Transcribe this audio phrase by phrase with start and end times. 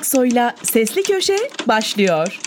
[0.00, 1.36] Aksoy'la Sesli Köşe
[1.68, 2.40] başlıyor.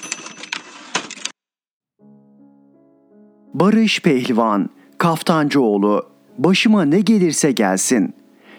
[3.54, 6.05] Barış Pehlivan, Kaftancıoğlu,
[6.37, 8.13] başıma ne gelirse gelsin.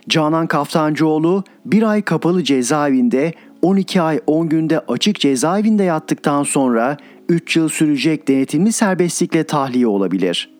[0.08, 6.96] Canan Kaftancıoğlu bir ay kapalı cezaevinde 12 ay 10 günde açık cezaevinde yattıktan sonra
[7.28, 10.54] 3 yıl sürecek denetimli serbestlikle tahliye olabilir.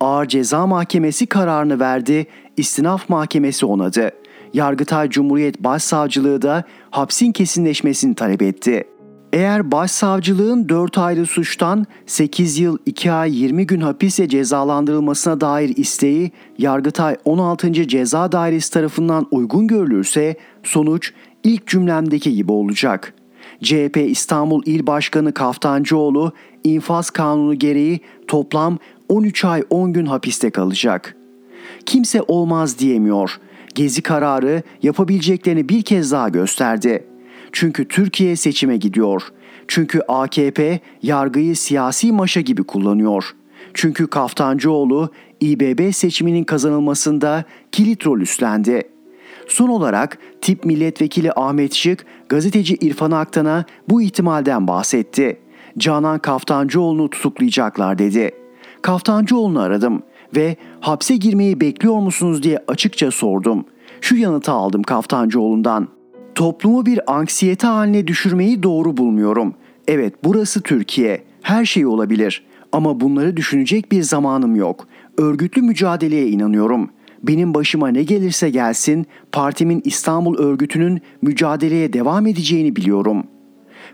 [0.00, 4.10] Ağır Ceza Mahkemesi kararını verdi, istinaf mahkemesi onadı.
[4.54, 8.84] Yargıtay Cumhuriyet Başsavcılığı da hapsin kesinleşmesini talep etti.
[9.32, 16.32] Eğer başsavcılığın 4 ayrı suçtan 8 yıl 2 ay 20 gün hapisle cezalandırılmasına dair isteği
[16.58, 17.72] Yargıtay 16.
[17.72, 21.12] Ceza Dairesi tarafından uygun görülürse sonuç
[21.44, 23.14] ilk cümlemdeki gibi olacak.
[23.62, 26.32] CHP İstanbul İl Başkanı Kaftancıoğlu
[26.64, 28.78] infaz kanunu gereği toplam
[29.08, 31.16] 13 ay 10 gün hapiste kalacak.
[31.86, 33.40] Kimse olmaz diyemiyor.
[33.78, 37.04] Gezi kararı yapabileceklerini bir kez daha gösterdi.
[37.52, 39.22] Çünkü Türkiye seçime gidiyor.
[39.68, 43.24] Çünkü AKP yargıyı siyasi maşa gibi kullanıyor.
[43.74, 48.82] Çünkü Kaftancıoğlu İBB seçiminin kazanılmasında kilit rol üstlendi.
[49.48, 55.40] Son olarak tip milletvekili Ahmet Şık gazeteci İrfan Aktan'a bu ihtimalden bahsetti.
[55.78, 58.30] Canan Kaftancıoğlu'nu tutuklayacaklar dedi.
[58.82, 60.02] Kaftancıoğlu'nu aradım
[60.36, 63.64] ve hapse girmeyi bekliyor musunuz diye açıkça sordum.
[64.00, 65.88] Şu yanıtı aldım Kaftancıoğlu'ndan.
[66.34, 69.54] Toplumu bir anksiyete haline düşürmeyi doğru bulmuyorum.
[69.88, 71.24] Evet burası Türkiye.
[71.42, 72.44] Her şey olabilir.
[72.72, 74.88] Ama bunları düşünecek bir zamanım yok.
[75.18, 76.90] Örgütlü mücadeleye inanıyorum.
[77.22, 83.24] Benim başıma ne gelirse gelsin partimin İstanbul örgütünün mücadeleye devam edeceğini biliyorum.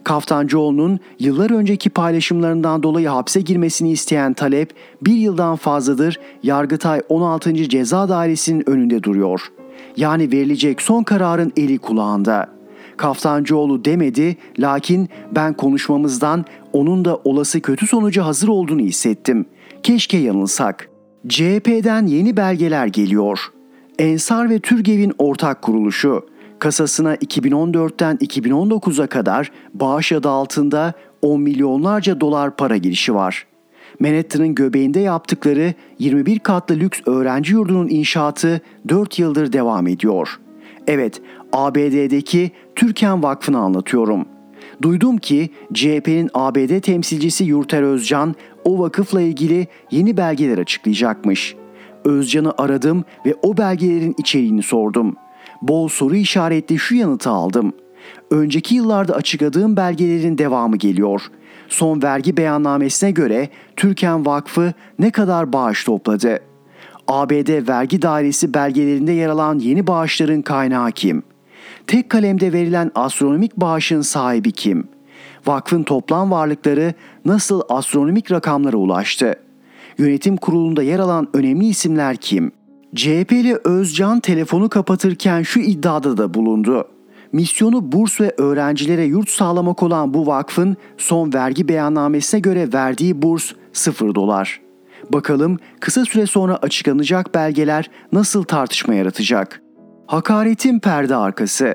[0.04, 7.54] Kaftancıoğlu'nun yıllar önceki paylaşımlarından dolayı hapse girmesini isteyen talep bir yıldan fazladır Yargıtay 16.
[7.54, 9.52] Ceza Dairesi'nin önünde duruyor.
[9.96, 12.54] Yani verilecek son kararın eli kulağında.
[12.96, 19.46] Kaftancıoğlu demedi lakin ben konuşmamızdan onun da olası kötü sonuca hazır olduğunu hissettim.
[19.82, 20.88] Keşke yanılsak.
[21.28, 23.40] CHP'den yeni belgeler geliyor.
[23.98, 26.26] Ensar ve Türgev'in ortak kuruluşu.
[26.64, 30.92] Kasasına 2014'ten 2019'a kadar bağış adı altında
[31.22, 33.46] 10 milyonlarca dolar para girişi var.
[34.00, 40.40] Manhattan'ın göbeğinde yaptıkları 21 katlı lüks öğrenci yurdunun inşaatı 4 yıldır devam ediyor.
[40.86, 44.26] Evet, ABD'deki Türken Vakfı'nı anlatıyorum.
[44.82, 51.54] Duydum ki CHP'nin ABD temsilcisi Yurter Özcan o vakıfla ilgili yeni belgeler açıklayacakmış.
[52.04, 55.16] Özcan'ı aradım ve o belgelerin içeriğini sordum.
[55.62, 57.72] Bol soru işaretli şu yanıtı aldım.
[58.30, 61.22] Önceki yıllarda açıkladığım belgelerin devamı geliyor.
[61.68, 66.38] Son vergi beyannamesine göre Türken Vakfı ne kadar bağış topladı?
[67.08, 71.22] ABD Vergi Dairesi belgelerinde yer alan yeni bağışların kaynağı kim?
[71.86, 74.88] Tek kalemde verilen astronomik bağışın sahibi kim?
[75.46, 76.94] Vakfın toplam varlıkları
[77.24, 79.34] nasıl astronomik rakamlara ulaştı?
[79.98, 82.52] Yönetim kurulunda yer alan önemli isimler kim?
[82.94, 86.88] CHP'li Özcan telefonu kapatırken şu iddiada da bulundu.
[87.32, 93.52] Misyonu burs ve öğrencilere yurt sağlamak olan bu vakfın son vergi beyannamesine göre verdiği burs
[93.72, 94.60] 0 dolar.
[95.12, 99.62] Bakalım kısa süre sonra açıklanacak belgeler nasıl tartışma yaratacak?
[100.06, 101.74] Hakaretin perde arkası.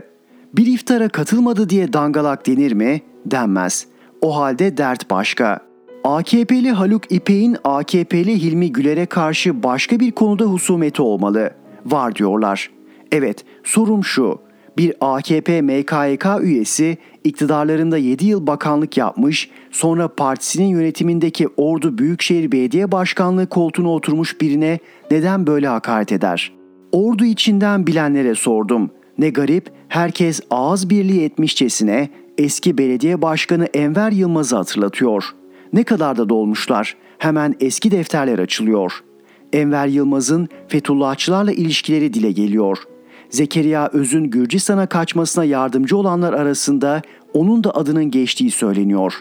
[0.54, 3.02] Bir iftara katılmadı diye dangalak denir mi?
[3.26, 3.88] Denmez.
[4.22, 5.69] O halde dert başka.
[6.04, 11.52] AKP'li Haluk İpek'in AKP'li Hilmi Güler'e karşı başka bir konuda husumeti olmalı.
[11.86, 12.72] Var diyorlar.
[13.12, 14.40] Evet, sorum şu.
[14.78, 22.92] Bir AKP MKYK üyesi iktidarlarında 7 yıl bakanlık yapmış, sonra partisinin yönetimindeki Ordu Büyükşehir Belediye
[22.92, 24.80] Başkanlığı koltuğuna oturmuş birine
[25.12, 26.54] neden böyle hakaret eder?
[26.92, 28.92] Ordu içinden bilenlere sordum.
[29.18, 35.39] Ne garip, herkes ağız birliği etmişçesine eski belediye başkanı Enver Yılmaz'ı hatırlatıyor.
[35.74, 36.96] Ne kadar da dolmuşlar.
[37.18, 39.04] Hemen eski defterler açılıyor.
[39.54, 42.78] Enver Yılmaz'ın Fethullahçılarla ilişkileri dile geliyor.
[43.30, 47.02] Zekeriya Öz'ün Gürcistan'a kaçmasına yardımcı olanlar arasında
[47.34, 49.14] onun da adının geçtiği söyleniyor.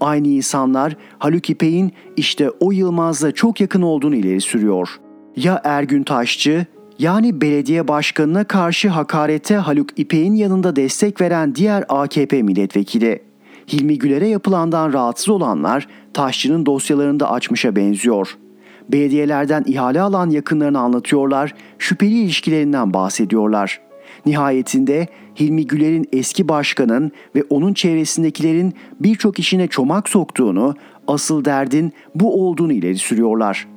[0.00, 4.88] Aynı insanlar Haluk İpek'in işte o Yılmaz'la çok yakın olduğunu ileri sürüyor.
[5.36, 6.66] Ya Ergün Taşçı
[6.98, 13.27] yani belediye başkanına karşı hakarete Haluk İpek'in yanında destek veren diğer AKP milletvekili.
[13.72, 18.36] Hilmi Güler'e yapılandan rahatsız olanlar Taşçı'nın dosyalarında açmışa benziyor.
[18.88, 23.80] Belediyelerden ihale alan yakınlarını anlatıyorlar, şüpheli ilişkilerinden bahsediyorlar.
[24.26, 25.06] Nihayetinde
[25.40, 30.74] Hilmi Güler'in eski başkanın ve onun çevresindekilerin birçok işine çomak soktuğunu,
[31.06, 33.68] asıl derdin bu olduğunu ileri sürüyorlar.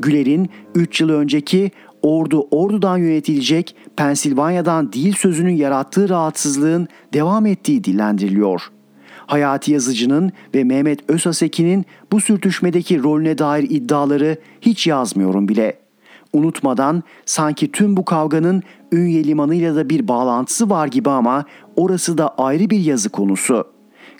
[0.00, 1.70] Güler'in 3 yıl önceki
[2.02, 8.70] ordu ordudan yönetilecek Pensilvanya'dan değil sözünün yarattığı rahatsızlığın devam ettiği dillendiriliyor.
[9.30, 15.78] Hayati Yazıcı'nın ve Mehmet Özaseki'nin bu sürtüşmedeki rolüne dair iddiaları hiç yazmıyorum bile.
[16.32, 18.62] Unutmadan sanki tüm bu kavganın
[18.92, 21.44] Ünye limanıyla da bir bağlantısı var gibi ama
[21.76, 23.64] orası da ayrı bir yazı konusu.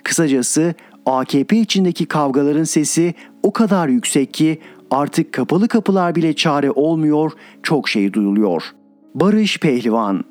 [0.03, 0.73] Kısacası
[1.05, 4.59] AKP içindeki kavgaların sesi o kadar yüksek ki
[4.91, 7.31] artık kapalı kapılar bile çare olmuyor,
[7.63, 8.63] çok şey duyuluyor.
[9.15, 10.23] Barış Pehlivan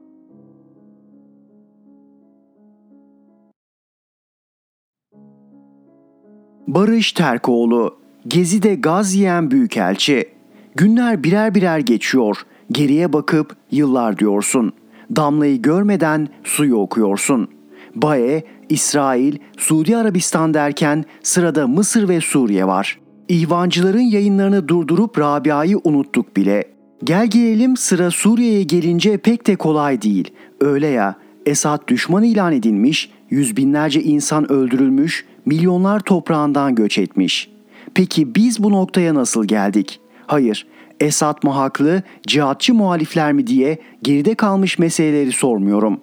[6.69, 7.97] Barış Terkoğlu
[8.27, 10.25] Gezi'de gaz yiyen büyükelçi
[10.75, 12.37] Günler birer birer geçiyor.
[12.73, 14.73] Geriye bakıp yıllar diyorsun.
[15.17, 17.49] Damlayı görmeden suyu okuyorsun.
[17.95, 22.99] Bae, İsrail, Suudi Arabistan derken sırada Mısır ve Suriye var.
[23.29, 26.65] İhvancıların yayınlarını durdurup Rabia'yı unuttuk bile.
[27.05, 30.31] Gel gelelim sıra Suriye'ye gelince pek de kolay değil.
[30.61, 31.15] Öyle ya,
[31.47, 37.51] Esad düşman ilan edilmiş, yüz binlerce insan öldürülmüş, milyonlar toprağından göç etmiş.
[37.95, 40.01] Peki biz bu noktaya nasıl geldik?
[40.27, 40.67] Hayır,
[41.01, 46.01] Esad mı haklı, cihatçı muhalifler mi diye geride kalmış meseleleri sormuyorum.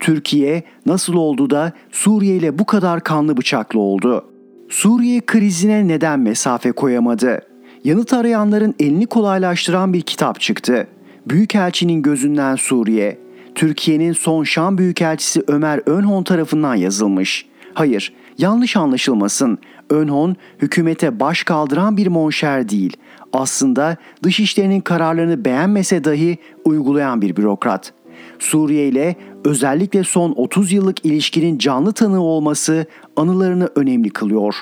[0.00, 4.24] Türkiye nasıl oldu da Suriye ile bu kadar kanlı bıçaklı oldu?
[4.68, 7.40] Suriye krizine neden mesafe koyamadı?
[7.84, 10.86] Yanıt arayanların elini kolaylaştıran bir kitap çıktı.
[11.26, 13.18] Büyükelçinin gözünden Suriye.
[13.54, 17.46] Türkiye'nin son Şam Büyükelçisi Ömer Önhon tarafından yazılmış.
[17.74, 19.58] Hayır, yanlış anlaşılmasın.
[19.90, 22.96] Önhon hükümete baş kaldıran bir monşer değil.
[23.32, 27.92] Aslında dışişlerinin kararlarını beğenmese dahi uygulayan bir bürokrat.
[28.38, 32.86] Suriye ile özellikle son 30 yıllık ilişkinin canlı tanığı olması
[33.16, 34.54] anılarını önemli kılıyor.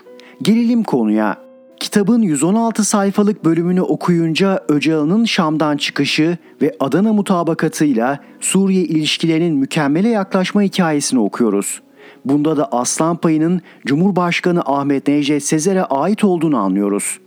[0.43, 1.47] Gelelim konuya.
[1.81, 10.63] Kitabın 116 sayfalık bölümünü okuyunca Öcalan'ın Şam'dan çıkışı ve Adana mutabakatıyla Suriye ilişkilerinin mükemmele yaklaşma
[10.63, 11.81] hikayesini okuyoruz.
[12.27, 17.19] Bunda da aslan payının Cumhurbaşkanı Ahmet Necdet Sezer'e ait olduğunu anlıyoruz.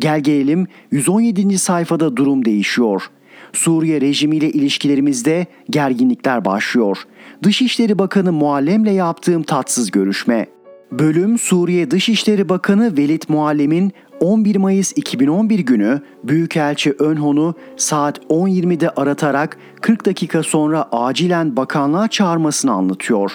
[0.00, 1.58] Gel gelelim 117.
[1.58, 3.10] sayfada durum değişiyor.
[3.52, 6.98] Suriye rejimiyle ilişkilerimizde gerginlikler başlıyor.
[7.42, 10.46] Dışişleri Bakanı Muallem'le yaptığım tatsız görüşme.
[10.92, 19.58] Bölüm Suriye Dışişleri Bakanı Velid Muallem'in 11 Mayıs 2011 günü Büyükelçi Önhon'u saat 10.20'de aratarak
[19.80, 23.32] 40 dakika sonra acilen bakanlığa çağırmasını anlatıyor.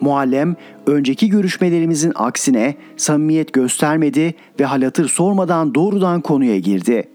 [0.00, 0.56] Muallem
[0.86, 7.08] önceki görüşmelerimizin aksine samimiyet göstermedi ve halatır sormadan doğrudan konuya girdi.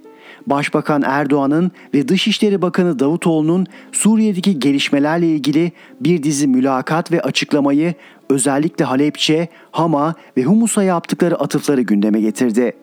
[0.47, 7.93] Başbakan Erdoğan'ın ve Dışişleri Bakanı Davutoğlu'nun Suriye'deki gelişmelerle ilgili bir dizi mülakat ve açıklamayı
[8.29, 12.73] özellikle Halepçe, Hama ve Humus'a yaptıkları atıfları gündeme getirdi.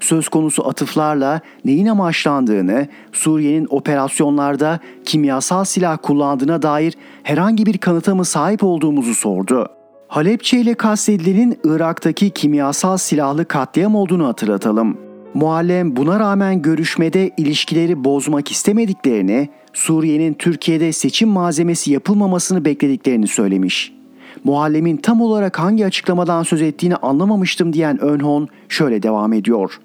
[0.00, 8.24] Söz konusu atıflarla neyin amaçlandığını, Suriye'nin operasyonlarda kimyasal silah kullandığına dair herhangi bir kanıta mı
[8.24, 9.68] sahip olduğumuzu sordu.
[10.08, 14.98] Halepçe ile kastedilenin Irak'taki kimyasal silahlı katliam olduğunu hatırlatalım.
[15.34, 23.92] Muallem buna rağmen görüşmede ilişkileri bozmak istemediklerini, Suriye'nin Türkiye'de seçim malzemesi yapılmamasını beklediklerini söylemiş.
[24.44, 29.80] Muallemin tam olarak hangi açıklamadan söz ettiğini anlamamıştım diyen Önhon şöyle devam ediyor.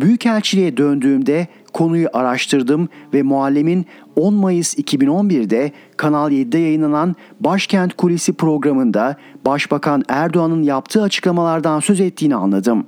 [0.00, 3.86] Büyükelçiliğe döndüğümde konuyu araştırdım ve muallemin
[4.16, 12.34] 10 Mayıs 2011'de Kanal 7'de yayınlanan Başkent Kulisi programında Başbakan Erdoğan'ın yaptığı açıklamalardan söz ettiğini
[12.34, 12.86] anladım.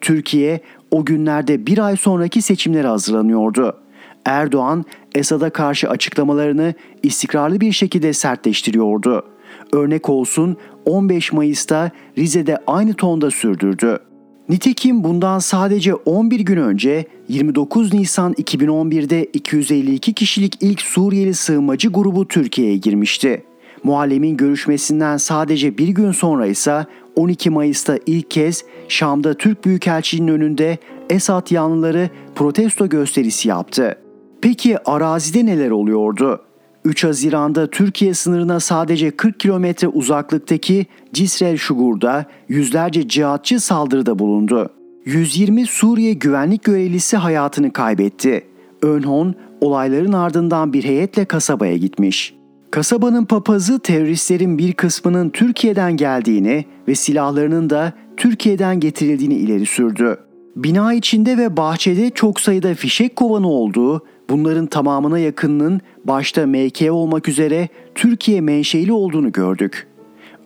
[0.00, 3.76] Türkiye o günlerde bir ay sonraki seçimlere hazırlanıyordu.
[4.24, 4.84] Erdoğan
[5.14, 9.26] Esad'a karşı açıklamalarını istikrarlı bir şekilde sertleştiriyordu.
[9.72, 13.98] Örnek olsun 15 Mayıs'ta Rize'de aynı tonda sürdürdü.
[14.48, 22.28] Nitekim bundan sadece 11 gün önce 29 Nisan 2011'de 252 kişilik ilk Suriyeli sığınmacı grubu
[22.28, 23.44] Türkiye'ye girmişti.
[23.84, 26.86] Muallemin görüşmesinden sadece bir gün sonra ise
[27.16, 30.78] 12 Mayıs'ta ilk kez Şam'da Türk Büyükelçiliğinin önünde
[31.10, 33.98] Esad yanlıları protesto gösterisi yaptı.
[34.42, 36.43] Peki arazide neler oluyordu?
[36.84, 44.70] 3 Haziran'da Türkiye sınırına sadece 40 kilometre uzaklıktaki Cisrel Şugur'da yüzlerce cihatçı saldırıda bulundu.
[45.04, 48.44] 120 Suriye güvenlik görevlisi hayatını kaybetti.
[48.82, 52.34] Önhon olayların ardından bir heyetle kasabaya gitmiş.
[52.70, 60.18] Kasabanın papazı teröristlerin bir kısmının Türkiye'den geldiğini ve silahlarının da Türkiye'den getirildiğini ileri sürdü.
[60.56, 67.28] Bina içinde ve bahçede çok sayıda fişek kovanı olduğu, bunların tamamına yakınının başta MK olmak
[67.28, 69.86] üzere Türkiye menşeli olduğunu gördük.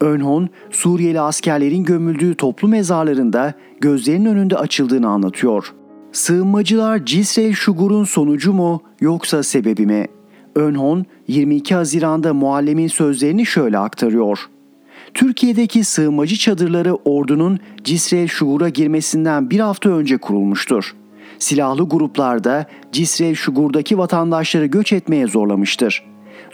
[0.01, 5.75] Önhon, Suriyeli askerlerin gömüldüğü toplu mezarlarında gözlerinin önünde açıldığını anlatıyor.
[6.13, 10.07] Sığınmacılar Cisrel Şugur'un sonucu mu yoksa sebebi mi?
[10.55, 14.39] Önhon 22 Haziran'da muallemin sözlerini şöyle aktarıyor.
[15.15, 20.95] Türkiye'deki sığınmacı çadırları ordunun Cisrel Şugur'a girmesinden bir hafta önce kurulmuştur.
[21.39, 26.05] Silahlı gruplarda Cisrel Şugur'daki vatandaşları göç etmeye zorlamıştır.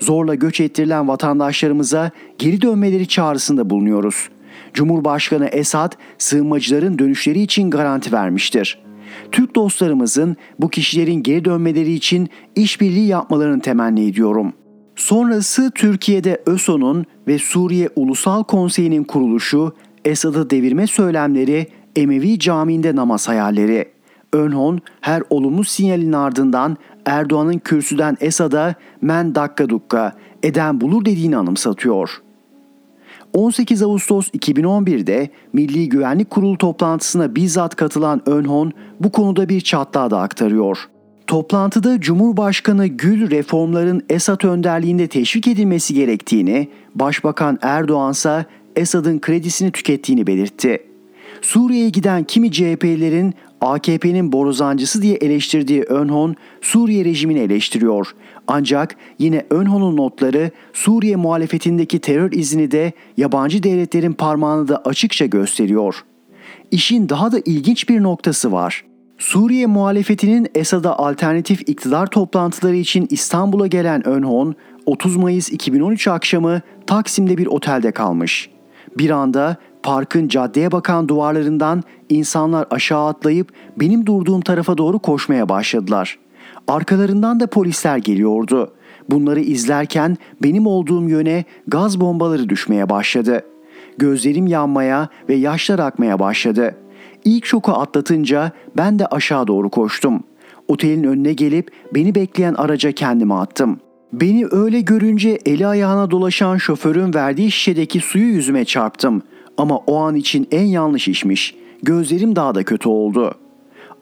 [0.01, 4.29] Zorla göç ettirilen vatandaşlarımıza geri dönmeleri çağrısında bulunuyoruz.
[4.75, 8.79] Cumhurbaşkanı Esad sığınmacıların dönüşleri için garanti vermiştir.
[9.33, 14.53] Türk dostlarımızın bu kişilerin geri dönmeleri için işbirliği yapmalarını temenni ediyorum.
[14.97, 19.73] Sonrası Türkiye'de ÖSO'nun ve Suriye Ulusal Konseyi'nin kuruluşu,
[20.05, 23.94] Esad'ı devirme söylemleri, Emevi Camii'nde namaz hayalleri.
[24.35, 26.77] Önhon her olumlu sinyalin ardından
[27.07, 30.13] Erdoğan'ın kürsüden Esad'a men dakika dukka
[30.43, 32.23] eden bulur dediğini anımsatıyor.
[33.33, 40.21] 18 Ağustos 2011'de Milli Güvenlik Kurulu toplantısına bizzat katılan Önhon bu konuda bir çatlağı da
[40.21, 40.79] aktarıyor.
[41.27, 50.27] Toplantıda Cumhurbaşkanı Gül reformların Esad önderliğinde teşvik edilmesi gerektiğini, Başbakan Erdoğan ise Esad'ın kredisini tükettiğini
[50.27, 50.79] belirtti.
[51.43, 53.35] Suriye'ye giden kimi CHP'lilerin
[53.65, 58.15] AKP'nin borazancısı diye eleştirdiği Önhon, Suriye rejimini eleştiriyor.
[58.47, 66.05] Ancak yine Önhon'un notları Suriye muhalefetindeki terör izini de yabancı devletlerin parmağını da açıkça gösteriyor.
[66.71, 68.85] İşin daha da ilginç bir noktası var.
[69.19, 74.55] Suriye muhalefetinin Esad'a alternatif iktidar toplantıları için İstanbul'a gelen Önhon,
[74.87, 78.51] 30 Mayıs 2013 akşamı Taksim'de bir otelde kalmış.
[78.99, 86.19] Bir anda parkın caddeye bakan duvarlarından insanlar aşağı atlayıp benim durduğum tarafa doğru koşmaya başladılar.
[86.69, 88.73] Arkalarından da polisler geliyordu.
[89.11, 93.43] Bunları izlerken benim olduğum yöne gaz bombaları düşmeye başladı.
[93.99, 96.75] Gözlerim yanmaya ve yaşlar akmaya başladı.
[97.25, 100.23] İlk şoku atlatınca ben de aşağı doğru koştum.
[100.69, 103.81] Otelin önüne gelip beni bekleyen araca kendimi attım.
[104.13, 109.23] Beni öyle görünce eli ayağına dolaşan şoförün verdiği şişedeki suyu yüzüme çarptım.
[109.57, 111.55] Ama o an için en yanlış işmiş.
[111.83, 113.35] Gözlerim daha da kötü oldu.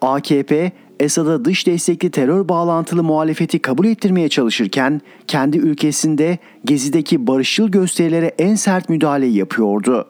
[0.01, 8.35] AKP Esad'a dış destekli terör bağlantılı muhalefeti kabul ettirmeye çalışırken kendi ülkesinde Gezi'deki barışçıl gösterilere
[8.39, 10.09] en sert müdahaleyi yapıyordu.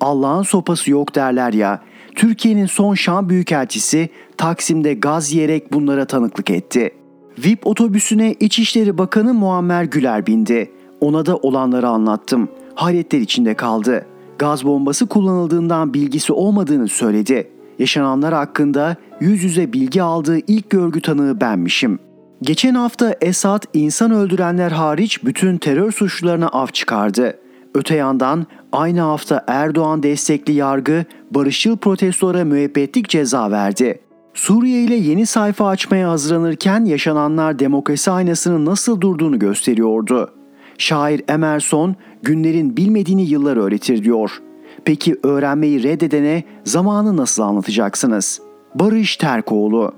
[0.00, 1.80] Allah'ın sopası yok derler ya.
[2.14, 6.90] Türkiye'nin son Şam Büyükelçisi Taksim'de gaz yiyerek bunlara tanıklık etti.
[7.38, 10.70] VIP otobüsüne İçişleri Bakanı Muammer Güler bindi.
[11.00, 12.48] Ona da olanları anlattım.
[12.74, 14.06] Hayretler içinde kaldı.
[14.40, 17.50] Gaz bombası kullanıldığından bilgisi olmadığını söyledi.
[17.78, 21.98] Yaşananlar hakkında yüz yüze bilgi aldığı ilk görgü tanığı benmişim.
[22.42, 27.38] Geçen hafta Esad insan öldürenler hariç bütün terör suçlularına af çıkardı.
[27.74, 34.00] Öte yandan aynı hafta Erdoğan destekli yargı barışçıl protestolara müebbetlik ceza verdi.
[34.34, 40.39] Suriye ile yeni sayfa açmaya hazırlanırken yaşananlar demokrasi aynasının nasıl durduğunu gösteriyordu.
[40.80, 44.42] Şair Emerson günlerin bilmediğini yıllar öğretir diyor.
[44.84, 48.40] Peki öğrenmeyi reddedene zamanı nasıl anlatacaksınız?
[48.74, 49.94] Barış Terkoğlu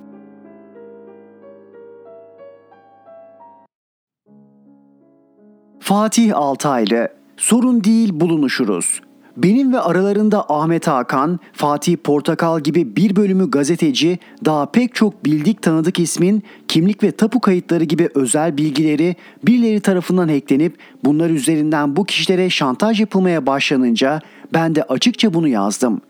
[5.81, 9.01] Fatih Altaylı Sorun değil bulunuşuruz.
[9.37, 15.63] Benim ve aralarında Ahmet Hakan, Fatih Portakal gibi bir bölümü gazeteci, daha pek çok bildik
[15.63, 22.05] tanıdık ismin kimlik ve tapu kayıtları gibi özel bilgileri birileri tarafından hacklenip bunlar üzerinden bu
[22.05, 24.21] kişilere şantaj yapılmaya başlanınca
[24.55, 26.01] ben de açıkça bunu yazdım.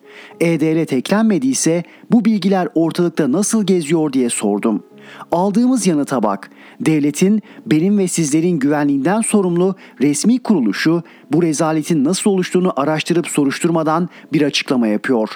[0.41, 4.83] E-Devlet eklenmediyse bu bilgiler ortalıkta nasıl geziyor diye sordum.
[5.33, 6.51] Aldığımız yanıta bak.
[6.87, 14.43] Devletin benim ve sizlerin güvenliğinden sorumlu resmi kuruluşu bu rezaletin nasıl oluştuğunu araştırıp soruşturmadan bir
[14.43, 15.29] açıklama yapıyor.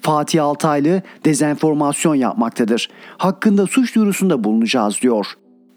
[0.00, 2.88] Fatih Altaylı dezenformasyon yapmaktadır.
[3.18, 5.26] Hakkında suç duyurusunda bulunacağız diyor.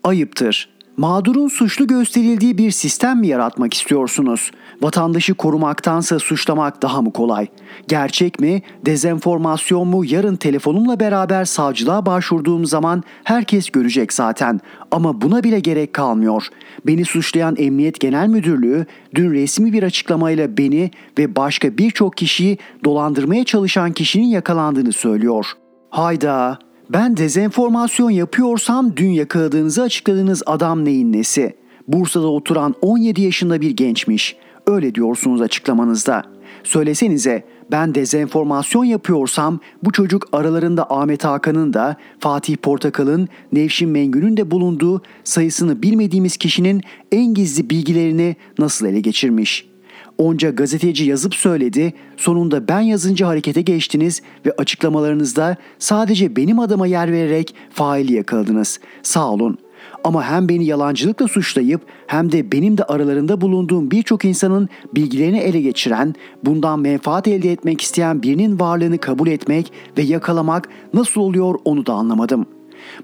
[0.04, 0.70] Ayıptır.
[0.98, 4.52] Mağdurun suçlu gösterildiği bir sistem mi yaratmak istiyorsunuz?
[4.82, 7.48] Vatandaşı korumaktansa suçlamak daha mı kolay?
[7.88, 14.60] Gerçek mi, dezenformasyon mu yarın telefonumla beraber savcılığa başvurduğum zaman herkes görecek zaten.
[14.92, 16.48] Ama buna bile gerek kalmıyor.
[16.86, 23.44] Beni suçlayan Emniyet Genel Müdürlüğü dün resmi bir açıklamayla beni ve başka birçok kişiyi dolandırmaya
[23.44, 25.46] çalışan kişinin yakalandığını söylüyor.
[25.90, 31.56] Hayda, ben dezenformasyon yapıyorsam dün yakaladığınızı açıkladığınız adam neyin nesi?
[31.88, 34.36] Bursa'da oturan 17 yaşında bir gençmiş.
[34.68, 36.24] Öyle diyorsunuz açıklamanızda.
[36.64, 44.52] Söylesenize ben dezenformasyon yapıyorsam bu çocuk aralarında Ahmet Hakan'ın da Fatih Portakal'ın Nevşin Mengü'nün de
[44.52, 46.82] bulunduğu sayısını bilmediğimiz kişinin
[47.12, 49.68] en gizli bilgilerini nasıl ele geçirmiş?
[50.18, 57.12] Onca gazeteci yazıp söyledi, sonunda ben yazınca harekete geçtiniz ve açıklamalarınızda sadece benim adıma yer
[57.12, 58.80] vererek faili yakaladınız.
[59.04, 59.58] Sağ olun.
[60.08, 65.62] Ama hem beni yalancılıkla suçlayıp hem de benim de aralarında bulunduğum birçok insanın bilgilerini ele
[65.62, 71.86] geçiren, bundan menfaat elde etmek isteyen birinin varlığını kabul etmek ve yakalamak nasıl oluyor onu
[71.86, 72.46] da anlamadım.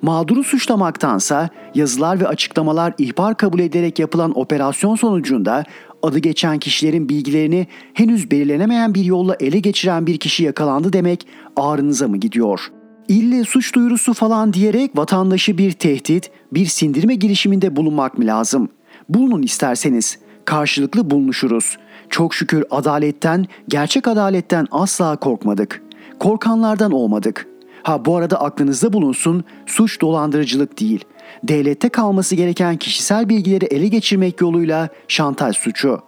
[0.01, 5.63] Mağduru suçlamaktansa yazılar ve açıklamalar ihbar kabul ederek yapılan operasyon sonucunda
[6.03, 12.07] adı geçen kişilerin bilgilerini henüz belirlenemeyen bir yolla ele geçiren bir kişi yakalandı demek ağrınıza
[12.07, 18.25] mı gidiyor?'' İlle suç duyurusu falan diyerek vatandaşı bir tehdit, bir sindirme girişiminde bulunmak mı
[18.25, 18.69] lazım?
[19.09, 20.19] Bulunun isterseniz.
[20.45, 21.77] Karşılıklı bulunuşuruz.
[22.09, 25.83] Çok şükür adaletten, gerçek adaletten asla korkmadık.
[26.19, 27.47] Korkanlardan olmadık.
[27.83, 31.05] Ha bu arada aklınızda bulunsun, suç dolandırıcılık değil.
[31.43, 35.99] Devlette kalması gereken kişisel bilgileri ele geçirmek yoluyla şantaj suçu.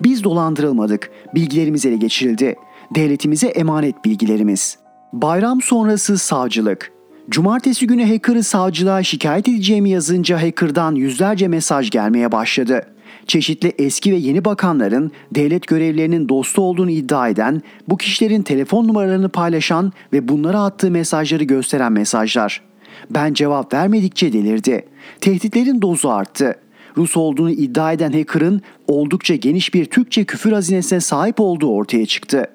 [0.00, 2.56] Biz dolandırılmadık, bilgilerimiz ele geçirildi.
[2.94, 6.92] Devletimize emanet bilgilerimiz.'' Bayram sonrası savcılık.
[7.30, 12.86] Cumartesi günü hacker'ı savcılığa şikayet edeceğimi yazınca hacker'dan yüzlerce mesaj gelmeye başladı.
[13.26, 19.28] Çeşitli eski ve yeni bakanların devlet görevlerinin dostu olduğunu iddia eden, bu kişilerin telefon numaralarını
[19.28, 22.62] paylaşan ve bunlara attığı mesajları gösteren mesajlar.
[23.10, 24.84] Ben cevap vermedikçe delirdi.
[25.20, 26.54] Tehditlerin dozu arttı.
[26.96, 32.46] Rus olduğunu iddia eden hacker'ın oldukça geniş bir Türkçe küfür hazinesine sahip olduğu ortaya çıktı.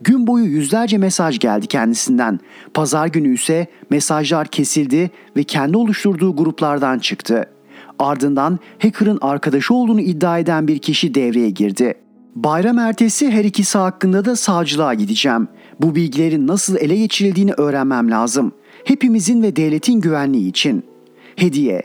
[0.00, 2.40] Gün boyu yüzlerce mesaj geldi kendisinden.
[2.74, 7.44] Pazar günü ise mesajlar kesildi ve kendi oluşturduğu gruplardan çıktı.
[7.98, 11.94] Ardından hacker'ın arkadaşı olduğunu iddia eden bir kişi devreye girdi.
[12.34, 15.48] Bayram ertesi her ikisi hakkında da savcılığa gideceğim.
[15.80, 18.52] Bu bilgilerin nasıl ele geçirildiğini öğrenmem lazım.
[18.84, 20.84] Hepimizin ve devletin güvenliği için.
[21.36, 21.82] Hediye.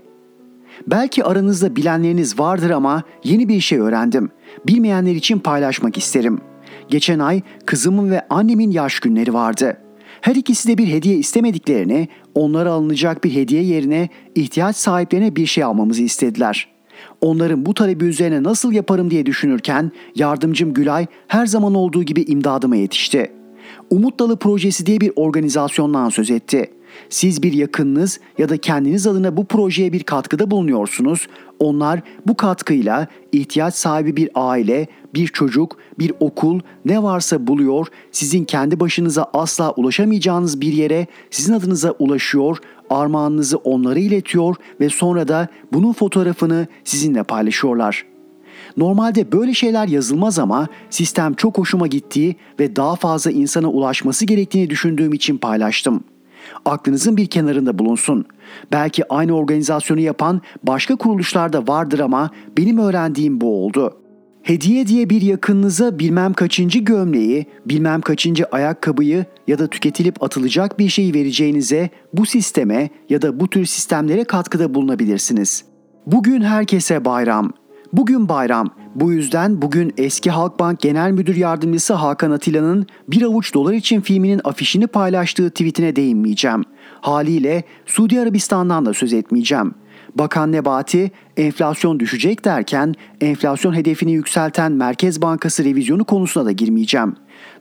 [0.87, 4.29] Belki aranızda bilenleriniz vardır ama yeni bir şey öğrendim.
[4.67, 6.56] Bilmeyenler için paylaşmak isterim.''
[6.89, 9.77] Geçen ay kızımın ve annemin yaş günleri vardı.
[10.21, 15.63] Her ikisi de bir hediye istemediklerini, onlara alınacak bir hediye yerine ihtiyaç sahiplerine bir şey
[15.63, 16.67] almamızı istediler.
[17.21, 22.75] Onların bu talebi üzerine nasıl yaparım diye düşünürken yardımcım Gülay her zaman olduğu gibi imdadıma
[22.75, 23.31] yetişti.
[23.89, 26.71] Umut Dalı Projesi diye bir organizasyondan söz etti.
[27.09, 31.27] Siz bir yakınınız ya da kendiniz adına bu projeye bir katkıda bulunuyorsunuz.
[31.59, 38.43] Onlar bu katkıyla ihtiyaç sahibi bir aile, bir çocuk, bir okul ne varsa buluyor, sizin
[38.45, 42.57] kendi başınıza asla ulaşamayacağınız bir yere sizin adınıza ulaşıyor,
[42.89, 48.17] armağanınızı onlara iletiyor ve sonra da bunun fotoğrafını sizinle paylaşıyorlar.''
[48.77, 54.69] Normalde böyle şeyler yazılmaz ama sistem çok hoşuma gittiği ve daha fazla insana ulaşması gerektiğini
[54.69, 56.03] düşündüğüm için paylaştım.
[56.67, 58.25] Aklınızın bir kenarında bulunsun.
[58.71, 63.97] Belki aynı organizasyonu yapan başka kuruluşlar da vardır ama benim öğrendiğim bu oldu.
[64.43, 70.89] Hediye diye bir yakınınıza bilmem kaçıncı gömleği, bilmem kaçıncı ayakkabıyı ya da tüketilip atılacak bir
[70.89, 75.65] şeyi vereceğinize bu sisteme ya da bu tür sistemlere katkıda bulunabilirsiniz.
[76.05, 77.53] Bugün herkese bayram.
[77.93, 78.69] Bugün bayram.
[78.95, 84.41] Bu yüzden bugün eski Halkbank Genel Müdür Yardımcısı Hakan Atilla'nın Bir Avuç Dolar için filminin
[84.43, 86.63] afişini paylaştığı tweetine değinmeyeceğim.
[87.01, 89.73] Haliyle Suudi Arabistan'dan da söz etmeyeceğim.
[90.15, 97.15] Bakan Nebati enflasyon düşecek derken enflasyon hedefini yükselten Merkez Bankası revizyonu konusuna da girmeyeceğim.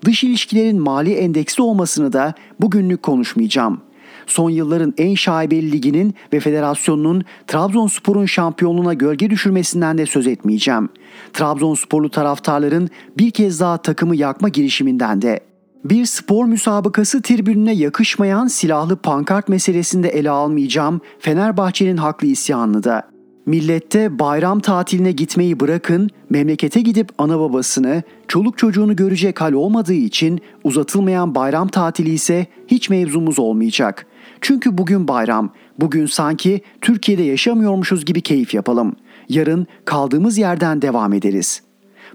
[0.05, 3.86] Dış ilişkilerin mali endeksli olmasını da bugünlük konuşmayacağım
[4.27, 10.89] son yılların en şaibeli liginin ve federasyonunun Trabzonspor'un şampiyonluğuna gölge düşürmesinden de söz etmeyeceğim.
[11.33, 15.41] Trabzonsporlu taraftarların bir kez daha takımı yakma girişiminden de.
[15.85, 23.03] Bir spor müsabakası tribününe yakışmayan silahlı pankart meselesinde ele almayacağım Fenerbahçe'nin haklı isyanını da.
[23.47, 30.41] Millette bayram tatiline gitmeyi bırakın, memlekete gidip ana babasını, çoluk çocuğunu görecek hal olmadığı için
[30.65, 34.07] uzatılmayan bayram tatili ise hiç mevzumuz olmayacak.
[34.41, 35.53] Çünkü bugün bayram.
[35.81, 38.97] Bugün sanki Türkiye'de yaşamıyormuşuz gibi keyif yapalım.
[39.29, 41.63] Yarın kaldığımız yerden devam ederiz.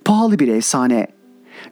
[0.06, 1.08] Pahalı bir efsane.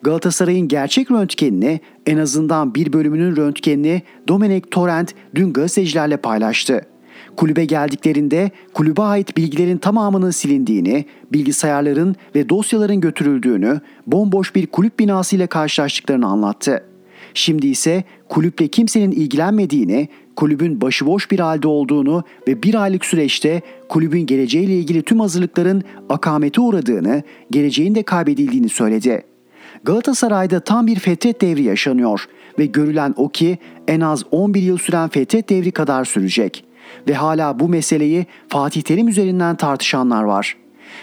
[0.01, 6.81] Galatasaray'ın gerçek röntgenini en azından bir bölümünün röntgenini Domenek Torrent dün gazetecilerle paylaştı.
[7.37, 15.35] Kulübe geldiklerinde kulübe ait bilgilerin tamamının silindiğini, bilgisayarların ve dosyaların götürüldüğünü, bomboş bir kulüp binası
[15.35, 16.83] ile karşılaştıklarını anlattı.
[17.33, 20.07] Şimdi ise kulüple kimsenin ilgilenmediğini,
[20.39, 26.61] kulübün başıboş bir halde olduğunu ve bir aylık süreçte kulübün geleceğiyle ilgili tüm hazırlıkların akamete
[26.61, 29.23] uğradığını, geleceğin de kaybedildiğini söyledi.
[29.83, 32.25] Galatasaray'da tam bir fetret devri yaşanıyor
[32.59, 36.65] ve görülen o ki en az 11 yıl süren fetret devri kadar sürecek.
[37.07, 40.57] Ve hala bu meseleyi Fatih Terim üzerinden tartışanlar var.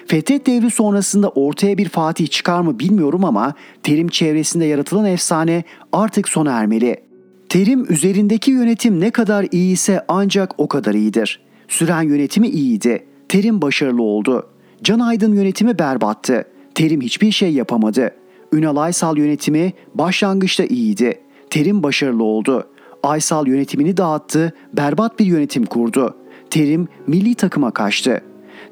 [0.06, 6.28] Fetret devri sonrasında ortaya bir Fatih çıkar mı bilmiyorum ama terim çevresinde yaratılan efsane artık
[6.28, 7.05] sona ermeli.
[7.48, 11.40] Terim üzerindeki yönetim ne kadar iyi ise ancak o kadar iyidir.
[11.68, 13.06] Süren yönetimi iyiydi.
[13.28, 14.46] Terim başarılı oldu.
[14.82, 16.44] Can Aydın yönetimi berbattı.
[16.74, 18.10] Terim hiçbir şey yapamadı.
[18.52, 21.20] Ünal Aysal yönetimi başlangıçta iyiydi.
[21.50, 22.68] Terim başarılı oldu.
[23.02, 26.16] Aysal yönetimini dağıttı, berbat bir yönetim kurdu.
[26.50, 28.20] Terim milli takıma kaçtı.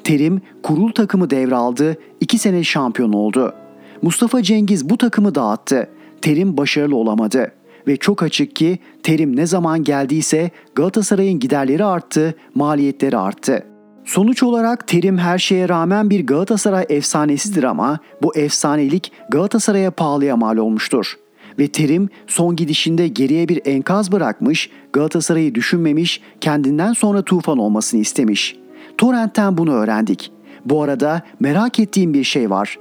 [0.04, 3.54] Terim kurul takımı devraldı, iki sene şampiyon oldu.
[4.02, 5.88] Mustafa Cengiz bu takımı dağıttı.
[6.22, 7.52] Terim başarılı olamadı.
[7.88, 13.66] Ve çok açık ki Terim ne zaman geldiyse Galatasaray'ın giderleri arttı, maliyetleri arttı.
[14.04, 20.56] Sonuç olarak Terim her şeye rağmen bir Galatasaray efsanesidir ama bu efsanelik Galatasaray'a pahalıya mal
[20.56, 21.14] olmuştur.
[21.58, 28.56] Ve Terim son gidişinde geriye bir enkaz bırakmış, Galatasaray'ı düşünmemiş, kendinden sonra tufan olmasını istemiş.
[28.98, 30.32] Torrent'ten bunu öğrendik.
[30.64, 32.78] Bu arada merak ettiğim bir şey var.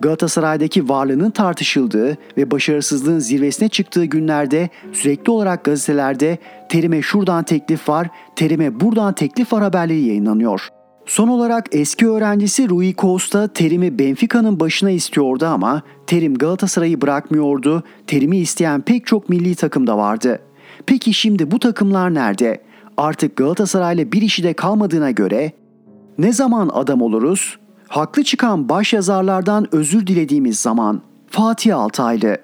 [0.00, 8.08] Galatasaray'daki varlığının tartışıldığı ve başarısızlığın zirvesine çıktığı günlerde sürekli olarak gazetelerde terime şuradan teklif var,
[8.36, 10.68] terime buradan teklif var haberleri yayınlanıyor.
[11.06, 17.82] Son olarak eski öğrencisi Rui Costa Terim'i Benfica'nın başına istiyordu ama Terim Galatasaray'ı bırakmıyordu.
[18.06, 20.38] Terim'i isteyen pek çok milli takım da vardı.
[20.86, 22.62] Peki şimdi bu takımlar nerede?
[22.96, 25.52] Artık Galatasaray'la bir işi de kalmadığına göre
[26.18, 27.58] ne zaman adam oluruz?
[27.88, 32.38] Haklı çıkan baş yazarlardan özür dilediğimiz zaman Fatih Altaylı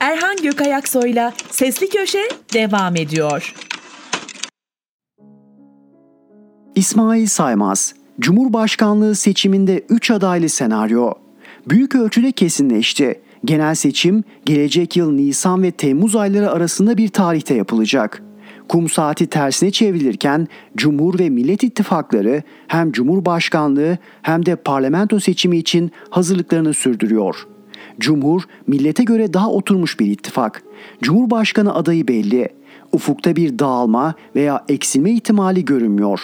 [0.00, 3.54] Erhan Gökayaksoy'la Sesli Köşe devam ediyor.
[6.74, 11.12] İsmail Saymaz Cumhurbaşkanlığı seçiminde 3 adaylı senaryo
[11.66, 13.20] büyük ölçüde kesinleşti.
[13.46, 18.22] Genel seçim gelecek yıl Nisan ve Temmuz ayları arasında bir tarihte yapılacak.
[18.68, 25.90] Kum saati tersine çevrilirken Cumhur ve Millet İttifakları hem Cumhurbaşkanlığı hem de parlamento seçimi için
[26.10, 27.46] hazırlıklarını sürdürüyor.
[28.00, 30.62] Cumhur, millete göre daha oturmuş bir ittifak.
[31.02, 32.48] Cumhurbaşkanı adayı belli.
[32.92, 36.20] Ufukta bir dağılma veya eksilme ihtimali görünmüyor.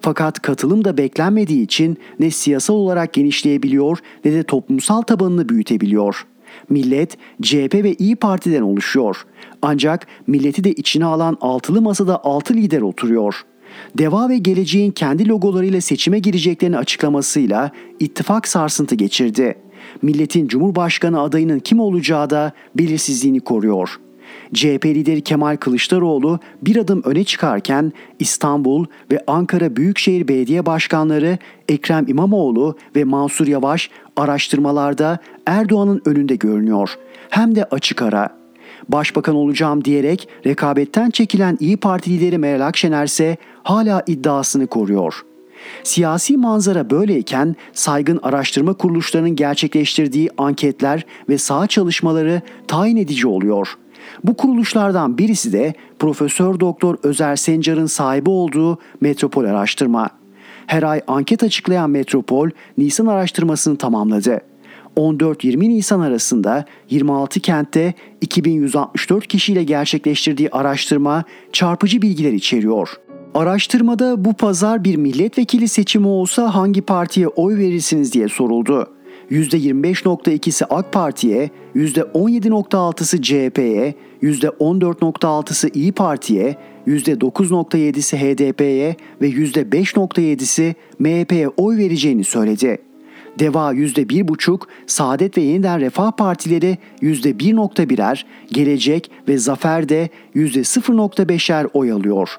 [0.00, 6.33] Fakat katılım da beklenmediği için ne siyasal olarak genişleyebiliyor ne de toplumsal tabanını büyütebiliyor.''
[6.68, 9.26] Millet CHP ve İyi Parti'den oluşuyor.
[9.62, 13.44] Ancak milleti de içine alan altılı masada altı lider oturuyor.
[13.98, 19.54] Deva ve Geleceğin kendi logolarıyla seçime gireceklerini açıklamasıyla ittifak sarsıntı geçirdi.
[20.02, 24.00] Milletin Cumhurbaşkanı adayının kim olacağı da belirsizliğini koruyor.
[24.54, 31.38] CHP lideri Kemal Kılıçdaroğlu bir adım öne çıkarken İstanbul ve Ankara Büyükşehir Belediye Başkanları
[31.68, 36.90] Ekrem İmamoğlu ve Mansur Yavaş araştırmalarda Erdoğan'ın önünde görünüyor.
[37.30, 38.28] Hem de açık ara.
[38.88, 45.22] Başbakan olacağım diyerek rekabetten çekilen İyi Parti lideri Meral Akşener ise hala iddiasını koruyor.
[45.82, 53.83] Siyasi manzara böyleyken saygın araştırma kuruluşlarının gerçekleştirdiği anketler ve saha çalışmaları tayin edici oluyor.''
[54.24, 60.08] Bu kuruluşlardan birisi de Profesör Doktor Özer Sencar'ın sahibi olduğu Metropol Araştırma.
[60.66, 64.40] Her ay anket açıklayan Metropol, Nisan araştırmasını tamamladı.
[64.96, 72.88] 14-20 Nisan arasında 26 kentte 2164 kişiyle gerçekleştirdiği araştırma çarpıcı bilgiler içeriyor.
[73.34, 78.88] Araştırmada bu pazar bir milletvekili seçimi olsa hangi partiye oy verirsiniz diye soruldu.
[79.30, 86.56] %25.2'si AK Parti'ye, %17.6'sı CHP'ye, %14.6'sı İyi Parti'ye,
[86.86, 92.78] %9.7'si HDP'ye ve %5.7'si MHP'ye oy vereceğini söyledi.
[93.38, 102.38] Deva %1,5, Saadet ve Yeniden Refah Partileri %1.1'er, Gelecek ve Zafer de %0.5'er oy alıyor.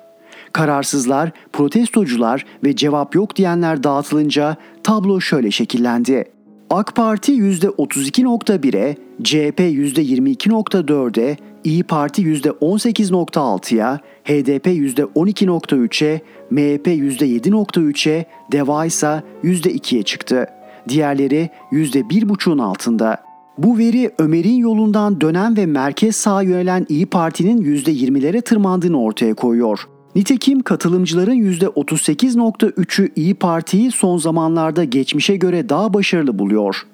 [0.53, 6.34] Kararsızlar, protestocular ve cevap yok diyenler dağıtılınca tablo şöyle şekillendi.
[6.69, 20.03] AK Parti %32.1'e, CHP %22.4'e, İyi Parti %18.6'ya, HDP %12.3'e, MHP %7.3'e, DEVA ise %2'ye
[20.03, 20.47] çıktı.
[20.89, 23.17] Diğerleri %1.5'un altında.
[23.57, 29.87] Bu veri Ömer'in yolundan dönen ve merkez sağa yönelen İyi Parti'nin %20'lere tırmandığını ortaya koyuyor.
[30.15, 36.85] Nitekim katılımcıların %38.3'ü İyi Parti'yi son zamanlarda geçmişe göre daha başarılı buluyor.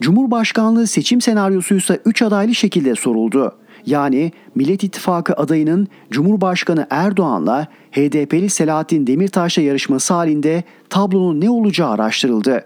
[0.00, 3.52] Cumhurbaşkanlığı seçim senaryosu ise 3 adaylı şekilde soruldu.
[3.86, 12.64] Yani Millet İttifakı adayının Cumhurbaşkanı Erdoğan'la HDP'li Selahattin Demirtaş'la yarışması halinde tablonun ne olacağı araştırıldı.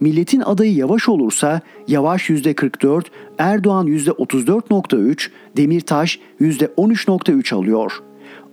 [0.00, 3.04] Milletin adayı Yavaş olursa Yavaş %44,
[3.38, 7.92] Erdoğan %34.3, Demirtaş %13.3 alıyor.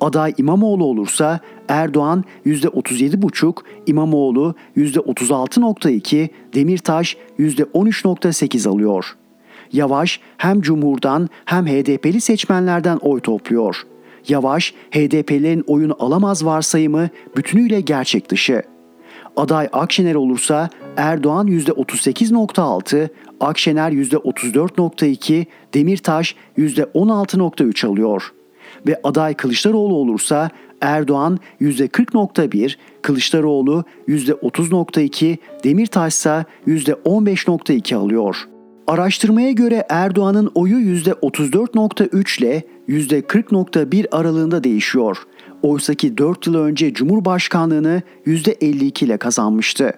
[0.02, 9.16] Aday İmamoğlu olursa Erdoğan %37,5, İmamoğlu %36,2, Demirtaş %13,8 alıyor.
[9.74, 13.84] Yavaş hem Cumhur'dan hem HDP'li seçmenlerden oy topluyor.
[14.28, 18.62] Yavaş, HDP'lerin oyunu alamaz varsayımı bütünüyle gerçek dışı.
[19.36, 28.32] Aday Akşener olursa Erdoğan %38.6, Akşener %34.2, Demirtaş %16.3 alıyor.
[28.88, 30.50] Ve aday Kılıçdaroğlu olursa
[30.82, 38.48] Erdoğan %40.1, Kılıçdaroğlu %30.2, Demirtaş ise %15.2 alıyor.
[38.88, 45.18] Araştırmaya göre Erdoğan'ın oyu %34.3 ile %40.1 aralığında değişiyor.
[45.62, 49.94] Oysaki 4 yıl önce Cumhurbaşkanlığını %52 ile kazanmıştı.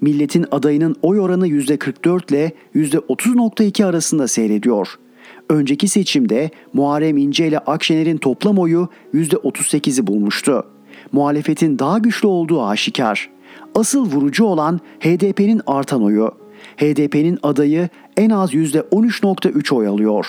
[0.00, 4.98] Milletin adayının oy oranı %44 ile %30.2 arasında seyrediyor.
[5.48, 10.66] Önceki seçimde Muharrem İnce ile Akşener'in toplam oyu %38'i bulmuştu.
[11.12, 13.30] Muhalefetin daha güçlü olduğu aşikar.
[13.74, 16.30] Asıl vurucu olan HDP'nin artan oyu.
[16.76, 20.26] HDP'nin adayı en az %13.3 oy alıyor.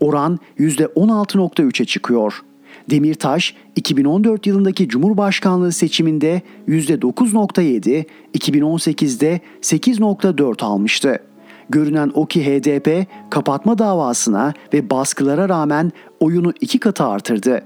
[0.00, 2.42] Oran %16.3'e çıkıyor.
[2.90, 8.04] Demirtaş 2014 yılındaki Cumhurbaşkanlığı seçiminde %9.7,
[8.34, 11.27] 2018'de 8.4 almıştı.
[11.68, 17.62] Görünen o ki HDP kapatma davasına ve baskılara rağmen oyunu iki katı artırdı.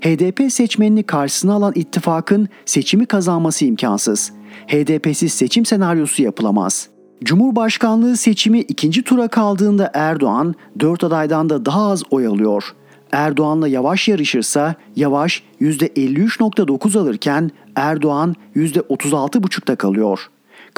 [0.00, 4.32] HDP seçmenini karşısına alan ittifakın seçimi kazanması imkansız.
[4.66, 6.88] HDP'siz seçim senaryosu yapılamaz.
[7.24, 12.74] Cumhurbaşkanlığı seçimi ikinci tura kaldığında Erdoğan dört adaydan da daha az oy alıyor.
[13.12, 20.28] Erdoğan'la Yavaş yarışırsa Yavaş %53.9 alırken Erdoğan %36.5'ta kalıyor.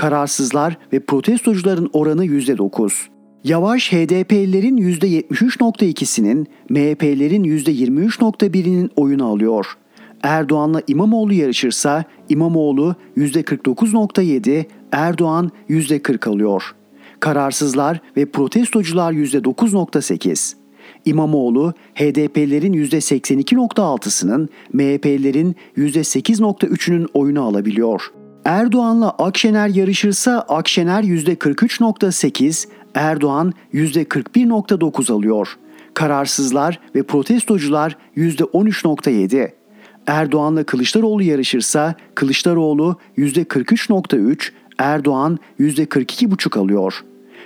[0.00, 2.92] Kararsızlar ve protestocuların oranı %9.
[3.44, 9.66] Yavaş HDP'lilerin %73.2'sinin, MHP'lerin %23.1'inin oyunu alıyor.
[10.22, 16.62] Erdoğan'la İmamoğlu yarışırsa İmamoğlu %49.7, Erdoğan %40 alıyor.
[17.20, 20.54] Kararsızlar ve protestocular %9.8.
[21.04, 28.19] İmamoğlu HDP'lerin %82.6'sının, MHP'lerin %8.3'ünün oyunu alabiliyor.
[28.44, 35.58] Erdoğan'la Akşener yarışırsa Akşener %43.8, Erdoğan %41.9 alıyor.
[35.94, 39.52] Kararsızlar ve protestocular %13.7.
[40.06, 47.04] Erdoğan'la Kılıçdaroğlu yarışırsa Kılıçdaroğlu %43.3, Erdoğan %42.5 alıyor.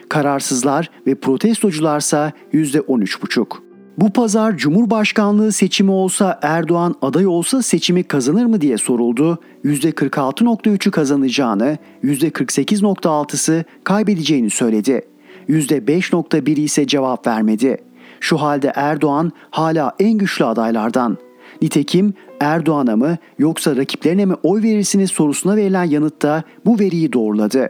[0.08, 3.73] Kararsızlar ve protestocularsa %13,5.
[3.98, 9.38] Bu pazar Cumhurbaşkanlığı seçimi olsa Erdoğan aday olsa seçimi kazanır mı diye soruldu.
[9.64, 15.02] %46.3'ü kazanacağını, %48.6'sı kaybedeceğini söyledi.
[15.48, 17.76] %5.1 ise cevap vermedi.
[18.20, 21.18] Şu halde Erdoğan hala en güçlü adaylardan.
[21.62, 27.68] Nitekim Erdoğan'a mı yoksa rakiplerine mi oy verirsiniz sorusuna verilen yanıtta bu veriyi doğruladı.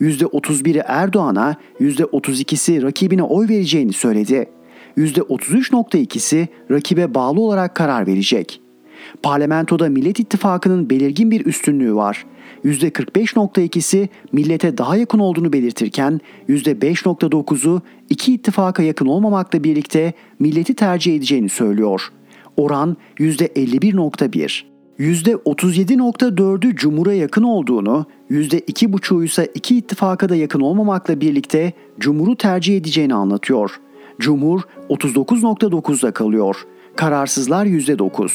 [0.00, 4.57] %31'i Erdoğan'a, %32'si rakibine oy vereceğini söyledi.
[4.98, 8.60] %33.2'si rakibe bağlı olarak karar verecek.
[9.22, 12.26] Parlamentoda Millet İttifakı'nın belirgin bir üstünlüğü var.
[12.64, 21.48] %45.2'si millete daha yakın olduğunu belirtirken %5.9'u iki ittifaka yakın olmamakla birlikte milleti tercih edeceğini
[21.48, 22.12] söylüyor.
[22.56, 24.64] Oran %51.1.
[24.98, 33.14] %37.4'ü Cumhur'a yakın olduğunu, %2.5'u ise iki ittifaka da yakın olmamakla birlikte Cumhur'u tercih edeceğini
[33.14, 33.80] anlatıyor.
[34.18, 36.56] Cumhur 39.9'da kalıyor.
[36.96, 38.30] Kararsızlar %9.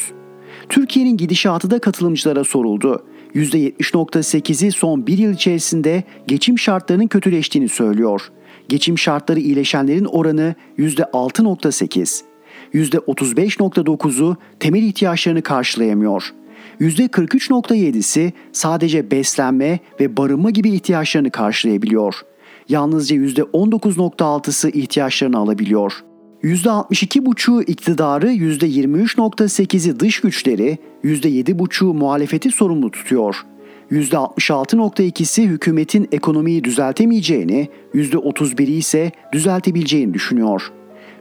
[0.69, 3.04] Türkiye'nin gidişatı da katılımcılara soruldu.
[3.36, 8.22] %70.8'i son bir yıl içerisinde geçim şartlarının kötüleştiğini söylüyor.
[8.69, 12.22] Geçim şartları iyileşenlerin oranı %6.8.
[12.74, 16.34] %35.9'u temel ihtiyaçlarını karşılayamıyor.
[16.82, 22.15] %43.7'si sadece beslenme ve barınma gibi ihtiyaçlarını karşılayabiliyor.
[22.69, 26.04] Yalnızca %19.6'sı ihtiyaçlarını alabiliyor.
[26.43, 33.45] %62,5'u iktidarı, %23.8'i dış güçleri, %7,5'u muhalefeti sorumlu tutuyor.
[33.91, 40.71] %66.2'si hükümetin ekonomiyi düzeltemeyeceğini, %31'i ise düzeltebileceğini düşünüyor.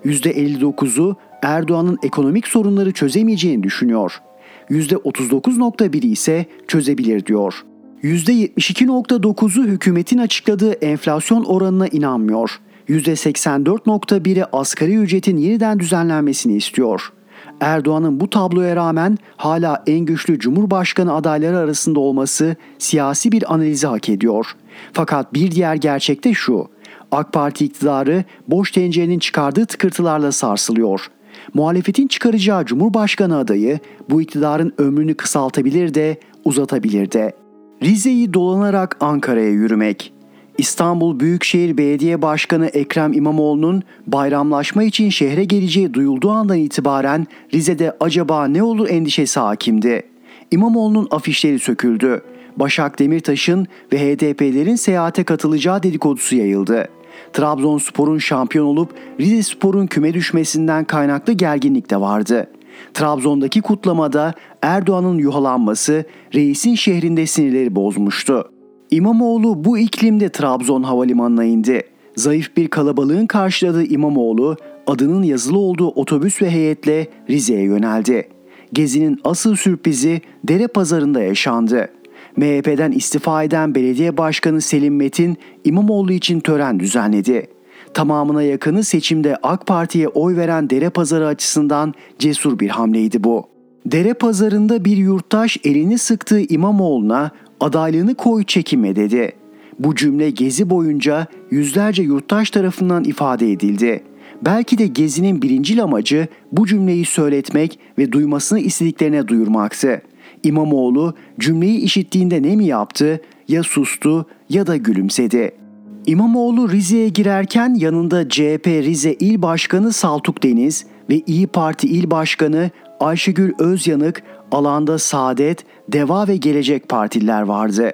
[0.05, 4.23] %59'u Erdoğan'ın ekonomik sorunları çözemeyeceğini düşünüyor.
[4.71, 7.65] %39.1'i ise çözebilir diyor.
[8.03, 12.61] %72.9'u hükümetin açıkladığı enflasyon oranına inanmıyor.
[12.89, 17.13] %84.1'i asgari ücretin yeniden düzenlenmesini istiyor.
[17.61, 24.09] Erdoğan'ın bu tabloya rağmen hala en güçlü Cumhurbaşkanı adayları arasında olması siyasi bir analizi hak
[24.09, 24.57] ediyor.
[24.93, 26.69] Fakat bir diğer gerçek de şu.
[27.13, 31.07] AK Parti iktidarı boş tencerenin çıkardığı tıkırtılarla sarsılıyor.
[31.55, 33.79] Muhalefetin çıkaracağı Cumhurbaşkanı adayı
[34.11, 37.42] bu iktidarın ömrünü kısaltabilir de uzatabilir de.
[37.83, 40.13] Rize'yi dolanarak Ankara'ya yürümek.
[40.59, 48.47] İstanbul Büyükşehir Belediye Başkanı Ekrem İmamoğlu'nun bayramlaşma için şehre geleceği duyulduğu andan itibaren Rize'de acaba
[48.47, 50.03] ne olur endişesi hakimdi.
[50.51, 52.23] İmamoğlu'nun afişleri söküldü.
[52.57, 56.89] Başak Demirtaş'ın ve HDP'lerin seyahate katılacağı dedikodusu yayıldı.
[57.33, 58.91] Trabzonspor'un şampiyon olup
[59.21, 62.49] Rize Spor'un küme düşmesinden kaynaklı gerginlik de vardı.
[62.95, 66.05] Trabzon'daki kutlamada Erdoğan'ın yuhalanması
[66.35, 68.53] reisin şehrinde sinirleri bozmuştu.
[68.91, 71.83] İmamoğlu bu iklimde Trabzon havalimanına indi.
[72.17, 74.57] Zayıf bir kalabalığın karşıladığı İmamoğlu
[74.87, 78.29] adının yazılı olduğu otobüs ve heyetle Rize'ye yöneldi.
[78.73, 81.89] Gezinin asıl sürprizi Dere Pazarı'nda yaşandı.
[82.37, 87.47] MHP'den istifa eden belediye başkanı Selim Metin İmamoğlu için tören düzenledi.
[87.95, 93.45] Tamamına yakını seçimde AK Parti'ye oy veren Dere Pazarı açısından cesur bir hamleydi bu.
[93.87, 99.33] Dere Pazarı'nda bir yurttaş elini sıktığı İmamoğlu'na adaylığını koy çekime dedi.
[99.79, 104.03] Bu cümle gezi boyunca yüzlerce yurttaş tarafından ifade edildi.
[104.43, 110.03] Belki de gezinin birinci amacı bu cümleyi söyletmek ve duymasını istediklerine duyurmaktı.
[110.43, 113.21] İmamoğlu cümleyi işittiğinde ne mi yaptı?
[113.49, 115.62] Ya sustu ya da gülümsedi.
[116.07, 122.71] İmamoğlu Rize'ye girerken yanında CHP Rize İl Başkanı Saltuk Deniz ve İyi Parti İl Başkanı
[123.01, 127.93] Ayşegül Özyanık, alanda Saadet, Deva ve Gelecek Partililer vardı.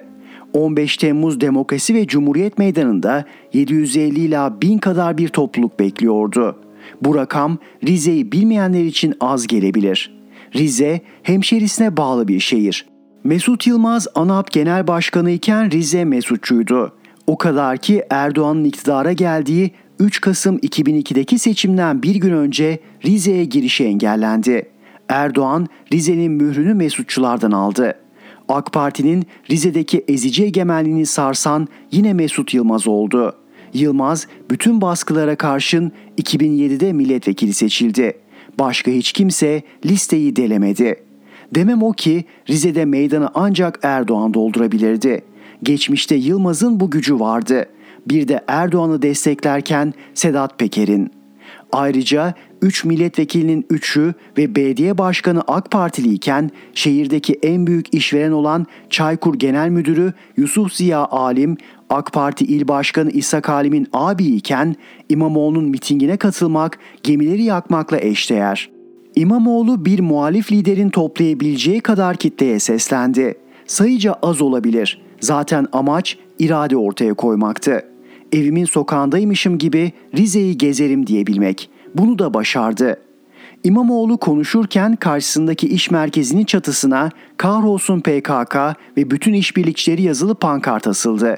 [0.53, 6.55] 15 Temmuz Demokrasi ve Cumhuriyet Meydanı'nda 750 ila 1000 kadar bir topluluk bekliyordu.
[7.01, 10.19] Bu rakam Rize'yi bilmeyenler için az gelebilir.
[10.55, 12.85] Rize hemşerisine bağlı bir şehir.
[13.23, 16.98] Mesut Yılmaz ANAP Genel Başkanı iken Rize Mesutçuydu.
[17.29, 23.83] O kadar ki Erdoğan'ın iktidara geldiği 3 Kasım 2002'deki seçimden bir gün önce Rize'ye girişi
[23.83, 24.69] engellendi.
[25.09, 27.93] Erdoğan Rize'nin mührünü Mesutçulardan aldı.
[28.47, 33.35] AK Parti'nin Rize'deki ezici egemenliğini sarsan yine Mesut Yılmaz oldu.
[33.73, 38.13] Yılmaz bütün baskılara karşın 2007'de milletvekili seçildi.
[38.59, 40.95] Başka hiç kimse listeyi delemedi.
[41.55, 45.28] Demem o ki Rize'de meydanı ancak Erdoğan doldurabilirdi.
[45.63, 47.65] Geçmişte Yılmaz'ın bu gücü vardı.
[48.07, 51.11] Bir de Erdoğan'ı desteklerken Sedat Peker'in.
[51.71, 58.65] Ayrıca 3 milletvekilinin 3'ü ve belediye başkanı AK Partili iken şehirdeki en büyük işveren olan
[58.89, 61.57] Çaykur Genel Müdürü Yusuf Ziya Alim,
[61.89, 64.75] AK Parti İl Başkanı İsa Kalim'in abi iken
[65.09, 68.69] İmamoğlu'nun mitingine katılmak gemileri yakmakla eşdeğer.
[69.15, 73.35] İmamoğlu bir muhalif liderin toplayabileceği kadar kitleye seslendi.
[73.67, 75.08] Sayıca az olabilir.
[75.19, 77.85] Zaten amaç irade ortaya koymaktı.
[78.31, 81.69] Evimin sokağındaymışım gibi Rize'yi gezerim diyebilmek.
[81.95, 82.97] Bunu da başardı.
[83.63, 88.55] İmamoğlu konuşurken karşısındaki iş merkezinin çatısına kahrolsun PKK
[88.97, 91.37] ve bütün işbirlikçileri yazılı pankart asıldı.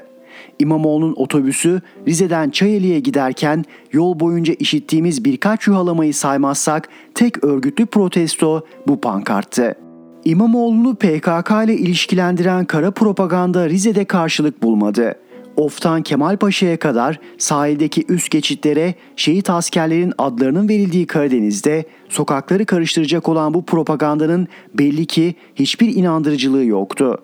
[0.58, 9.00] İmamoğlu'nun otobüsü Rize'den Çayeli'ye giderken yol boyunca işittiğimiz birkaç yuhalamayı saymazsak tek örgütlü protesto bu
[9.00, 9.74] pankarttı.
[10.24, 15.14] İmamoğlu'nu PKK ile ilişkilendiren kara propaganda Rize'de karşılık bulmadı.
[15.56, 23.64] Of'tan Kemalpaşa'ya kadar sahildeki üst geçitlere şehit askerlerin adlarının verildiği Karadeniz'de sokakları karıştıracak olan bu
[23.64, 27.18] propagandanın belli ki hiçbir inandırıcılığı yoktu.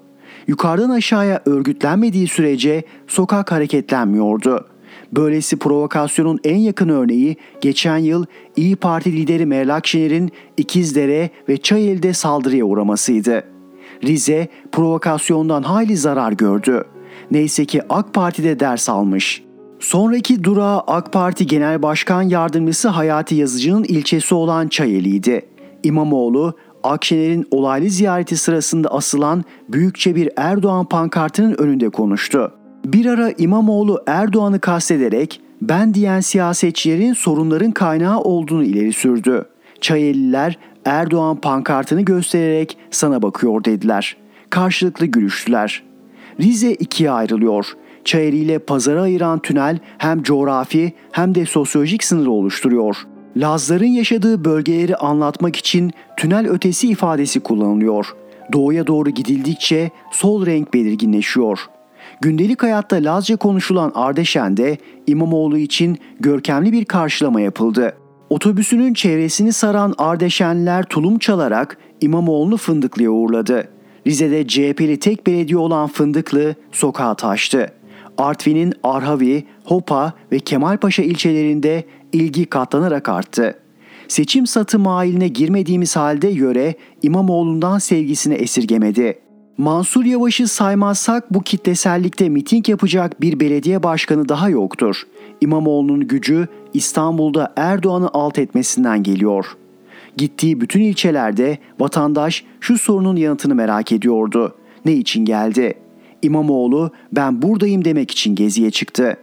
[0.47, 4.67] Yukarıdan aşağıya örgütlenmediği sürece sokak hareketlenmiyordu.
[5.13, 8.25] Böylesi provokasyonun en yakın örneği geçen yıl
[8.57, 13.45] İyi Parti lideri Meral Akşener'in İkizdere ve Çayeli'de saldırıya uğramasıydı.
[14.05, 16.85] Rize provokasyondan hayli zarar gördü.
[17.31, 19.43] Neyse ki AK Parti'de ders almış.
[19.81, 25.47] Sonraki durağı AK Parti Genel Başkan Yardımcısı Hayati Yazıcı'nın ilçesi olan Çayeli'ydi.
[25.83, 32.58] İmamoğlu, Akşener'in olaylı ziyareti sırasında asılan büyükçe bir Erdoğan pankartının önünde konuştu.
[32.93, 39.45] Bir ara İmamoğlu Erdoğan'ı kastederek ben diyen siyasetçilerin sorunların kaynağı olduğunu ileri sürdü.
[39.81, 44.17] Çayeliler Erdoğan pankartını göstererek sana bakıyor dediler.
[44.51, 45.83] Karşılıklı gülüştüler.
[46.41, 47.67] Rize ikiye ayrılıyor.
[48.05, 52.97] Çayeli ile pazara ayıran tünel hem coğrafi hem de sosyolojik sınırı oluşturuyor.
[53.37, 58.15] Lazların yaşadığı bölgeleri anlatmak için tünel ötesi ifadesi kullanılıyor.
[58.53, 61.69] Doğuya doğru gidildikçe sol renk belirginleşiyor.
[62.21, 67.93] Gündelik hayatta Lazca konuşulan Ardeşen'de İmamoğlu için görkemli bir karşılama yapıldı.
[68.31, 73.69] Otobüsünün çevresini saran Ardeşenliler tulum çalarak İmamoğlu'nu Fındıklı'ya uğurladı.
[74.07, 77.67] Rize'de CHP'li tek belediye olan Fındıklı sokağa taştı.
[78.19, 83.59] Artvin'in Arhavi, Hopa ve Kemalpaşa ilçelerinde ilgi katlanarak arttı.
[84.09, 89.28] Seçim satı mailine girmediğimiz halde yöre İmamoğlu'ndan sevgisini esirgemedi.
[89.59, 95.03] Mansur Yavaş'ı saymazsak bu kitlesellikte miting yapacak bir belediye başkanı daha yoktur.
[95.41, 99.47] İmamoğlu'nun gücü İstanbul'da Erdoğan'ı alt etmesinden geliyor.
[100.17, 104.55] Gittiği bütün ilçelerde vatandaş şu sorunun yanıtını merak ediyordu.
[104.85, 105.75] Ne için geldi?
[106.23, 109.17] İmamoğlu ben buradayım demek için geziye çıktı.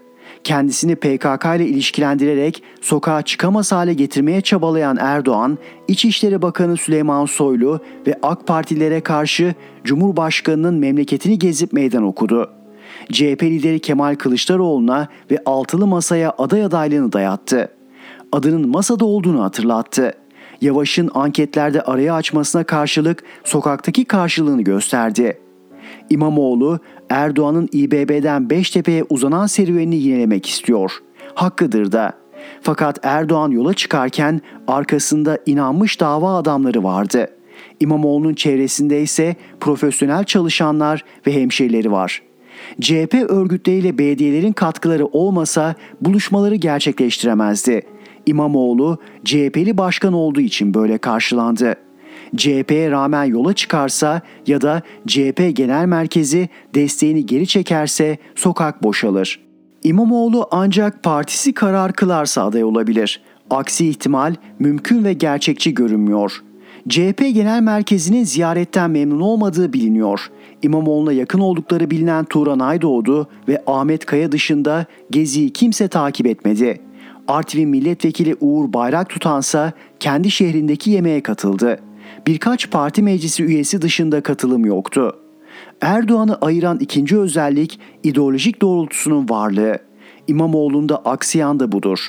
[0.45, 8.19] Kendisini PKK ile ilişkilendirerek sokağa çıkamaz hale getirmeye çabalayan Erdoğan, İçişleri Bakanı Süleyman Soylu ve
[8.23, 12.51] AK Partilere karşı Cumhurbaşkanı'nın memleketini gezip meydan okudu.
[13.11, 17.69] CHP lideri Kemal Kılıçdaroğlu'na ve altılı masaya aday adaylığını dayattı.
[18.31, 20.13] Adının masada olduğunu hatırlattı.
[20.61, 25.44] Yavaş'ın anketlerde araya açmasına karşılık sokaktaki karşılığını gösterdi.
[26.09, 26.79] İmamoğlu
[27.09, 30.91] Erdoğan'ın İBB'den Beştepe'ye uzanan serüvenini yinelemek istiyor.
[31.35, 32.13] Hakkıdır da.
[32.61, 37.27] Fakat Erdoğan yola çıkarken arkasında inanmış dava adamları vardı.
[37.79, 42.21] İmamoğlu'nun çevresinde ise profesyonel çalışanlar ve hemşerileri var.
[42.81, 47.81] CHP örgütleriyle belediyelerin katkıları olmasa buluşmaları gerçekleştiremezdi.
[48.25, 51.75] İmamoğlu CHP'li başkan olduğu için böyle karşılandı.
[52.37, 59.39] CHP'ye rağmen yola çıkarsa ya da CHP genel merkezi desteğini geri çekerse sokak boşalır.
[59.83, 63.21] İmamoğlu ancak partisi karar kılarsa aday olabilir.
[63.49, 66.41] Aksi ihtimal mümkün ve gerçekçi görünmüyor.
[66.89, 70.31] CHP Genel Merkezi'nin ziyaretten memnun olmadığı biliniyor.
[70.61, 76.81] İmamoğlu'na yakın oldukları bilinen Turan Aydoğdu ve Ahmet Kaya dışında Gezi'yi kimse takip etmedi.
[77.27, 81.79] Artvin Milletvekili Uğur Bayrak tutansa kendi şehrindeki yemeğe katıldı.
[82.27, 85.15] Birkaç parti meclisi üyesi dışında katılım yoktu.
[85.81, 89.77] Erdoğan'ı ayıran ikinci özellik ideolojik doğrultusunun varlığı.
[90.27, 91.99] İmamoğlu'nda aksiyan da budur.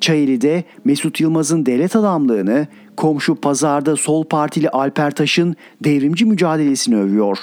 [0.00, 2.66] Çayeli'de Mesut Yılmaz'ın devlet adamlığını,
[2.96, 7.38] komşu pazarda sol partili Alper Taş'ın devrimci mücadelesini övüyor.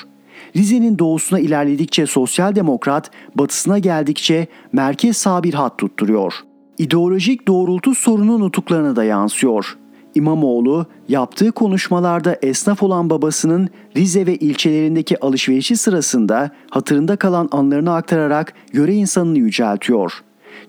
[0.56, 6.34] Rize'nin doğusuna ilerledikçe sosyal demokrat, batısına geldikçe merkez sağ bir hat tutturuyor.
[6.78, 9.78] İdeolojik doğrultu sorunun nutuklarına da yansıyor.
[10.18, 18.54] İmamoğlu yaptığı konuşmalarda esnaf olan babasının Rize ve ilçelerindeki alışverişi sırasında hatırında kalan anlarını aktararak
[18.74, 20.14] yöre insanını yüceltiyor.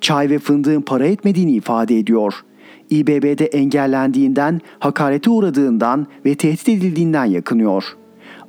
[0.01, 2.34] Çay ve fındığın para etmediğini ifade ediyor.
[2.90, 7.84] İBB'de engellendiğinden, hakarete uğradığından ve tehdit edildiğinden yakınıyor.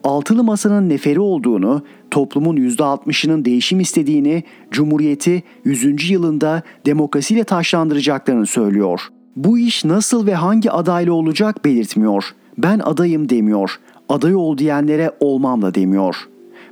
[0.04, 1.82] Altılı masanın neferi olduğunu,
[2.12, 6.10] toplumun %60'ının değişim istediğini, Cumhuriyeti 100.
[6.10, 12.36] yılında demokrasiyle taşlandıracaklarını söylüyor.'' Bu iş nasıl ve hangi adayla olacak belirtmiyor.
[12.58, 13.80] Ben adayım demiyor.
[14.10, 16.16] Aday ol diyenlere olmam da demiyor.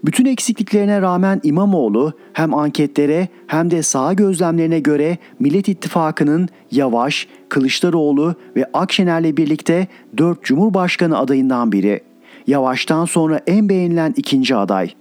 [0.05, 8.35] Bütün eksikliklerine rağmen İmamoğlu hem anketlere hem de sağ gözlemlerine göre Millet İttifakı'nın Yavaş, Kılıçdaroğlu
[8.55, 9.87] ve Akşener'le birlikte
[10.17, 12.01] 4 Cumhurbaşkanı adayından biri.
[12.47, 14.93] Yavaş'tan sonra en beğenilen ikinci aday.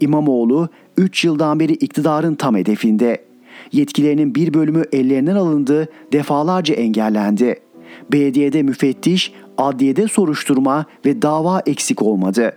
[0.00, 3.24] İmamoğlu 3 yıldan beri iktidarın tam hedefinde
[3.74, 7.56] yetkilerinin bir bölümü ellerinden alındı, defalarca engellendi.
[8.12, 12.52] Belediyede müfettiş, adliyede soruşturma ve dava eksik olmadı.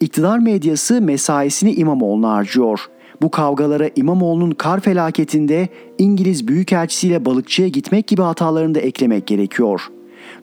[0.00, 2.80] İktidar medyası mesaisini İmamoğlu'na harcıyor.
[3.22, 9.88] Bu kavgalara İmamoğlu'nun kar felaketinde İngiliz Büyükelçisiyle balıkçıya gitmek gibi hatalarını da eklemek gerekiyor.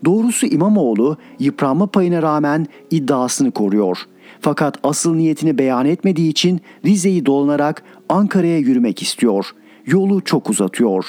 [0.05, 3.97] Doğrusu İmamoğlu yıpranma payına rağmen iddiasını koruyor.
[4.41, 9.53] Fakat asıl niyetini beyan etmediği için Rize'yi dolanarak Ankara'ya yürümek istiyor
[9.91, 11.05] yolu çok uzatıyor.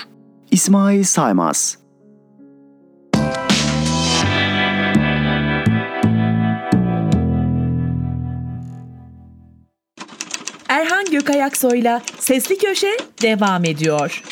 [0.51, 1.79] İsmail Saymaz
[10.69, 14.23] Erhan Gökayaksoy'la Sesli Köşe devam ediyor.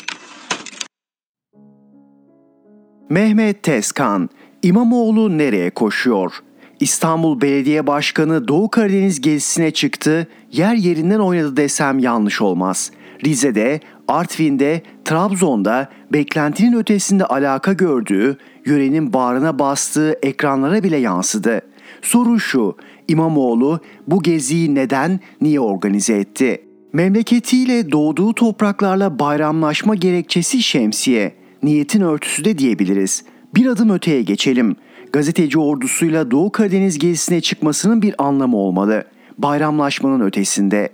[3.09, 4.29] Mehmet Tezkan,
[4.63, 6.31] İmamoğlu nereye koşuyor?
[6.79, 12.91] İstanbul Belediye Başkanı Doğu Karadeniz gezisine çıktı, yer yerinden oynadı desem yanlış olmaz.
[13.25, 13.79] Rize'de,
[14.09, 21.61] Artvin'de, Trabzon'da beklentinin ötesinde alaka gördüğü, yörenin bağrına bastığı ekranlara bile yansıdı.
[22.01, 22.75] Soru şu,
[23.07, 26.61] İmamoğlu bu geziyi neden, niye organize etti?
[26.93, 33.23] Memleketiyle doğduğu topraklarla bayramlaşma gerekçesi şemsiye, niyetin örtüsü de diyebiliriz.
[33.55, 34.75] Bir adım öteye geçelim.
[35.13, 39.03] Gazeteci ordusuyla Doğu Karadeniz gezisine çıkmasının bir anlamı olmalı.
[39.37, 40.89] Bayramlaşmanın ötesinde.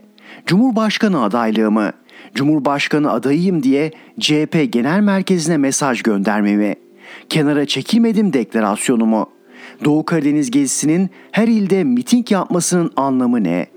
[0.46, 1.92] Cumhurbaşkanı adaylığı mı?
[2.36, 6.76] Cumhurbaşkanı adayıyım diye CHP Genel Merkezi'ne mesaj göndermemi,
[7.30, 9.30] Kenara çekilmedim deklarasyonu mu?
[9.86, 13.68] Doğu Karadeniz gezisinin her ilde miting yapmasının anlamı ne?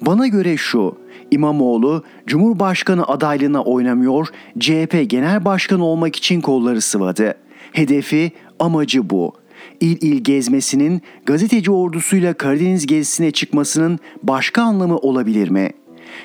[0.00, 0.98] Bana göre şu,
[1.30, 7.34] İmamoğlu Cumhurbaşkanı adaylığına oynamıyor, CHP Genel Başkanı olmak için kolları sıvadı.
[7.72, 9.32] Hedefi, amacı bu.
[9.80, 15.70] İl il gezmesinin gazeteci ordusuyla Karadeniz gezisine çıkmasının başka anlamı olabilir mi?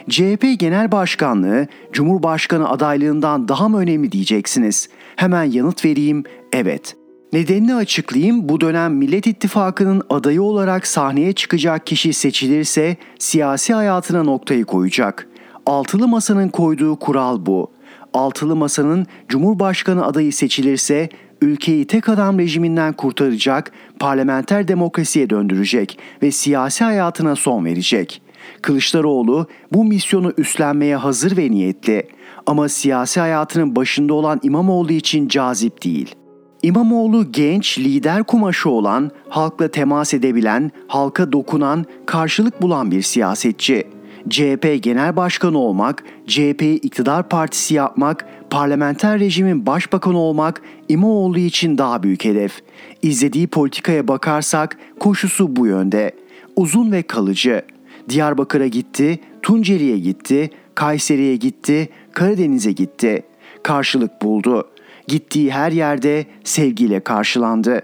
[0.10, 4.90] CHP Genel Başkanlığı Cumhurbaşkanı adaylığından daha mı önemli diyeceksiniz?
[5.16, 6.24] Hemen yanıt vereyim,
[6.54, 6.96] evet.
[7.34, 8.50] Nedenini açıklayayım.
[8.50, 15.28] Bu dönem Millet İttifakı'nın adayı olarak sahneye çıkacak kişi seçilirse siyasi hayatına noktayı koyacak.
[15.66, 17.72] Altılı Masa'nın koyduğu kural bu.
[18.14, 21.10] Altılı Masa'nın Cumhurbaşkanı adayı seçilirse
[21.42, 28.22] ülkeyi tek adam rejiminden kurtaracak, parlamenter demokrasiye döndürecek ve siyasi hayatına son verecek.
[28.62, 32.08] Kılıçdaroğlu bu misyonu üstlenmeye hazır ve niyetli
[32.46, 36.16] ama siyasi hayatının başında olan İmamoğlu için cazip değil.
[36.64, 43.88] İmamoğlu genç, lider kumaşı olan, halkla temas edebilen, halka dokunan, karşılık bulan bir siyasetçi.
[44.30, 52.04] CHP Genel Başkanı olmak, CHP'yi iktidar partisi yapmak, parlamenter rejimin başbakanı olmak İmamoğlu için daha
[52.04, 52.62] büyük hedef.
[53.02, 56.12] İzlediği politikaya bakarsak koşusu bu yönde.
[56.56, 57.62] Uzun ve kalıcı.
[58.10, 63.24] Diyarbakır'a gitti, Tunceli'ye gitti, Kayseri'ye gitti, Karadeniz'e gitti.
[63.64, 64.68] Karşılık buldu.
[65.08, 67.82] Gittiği her yerde sevgiyle karşılandı.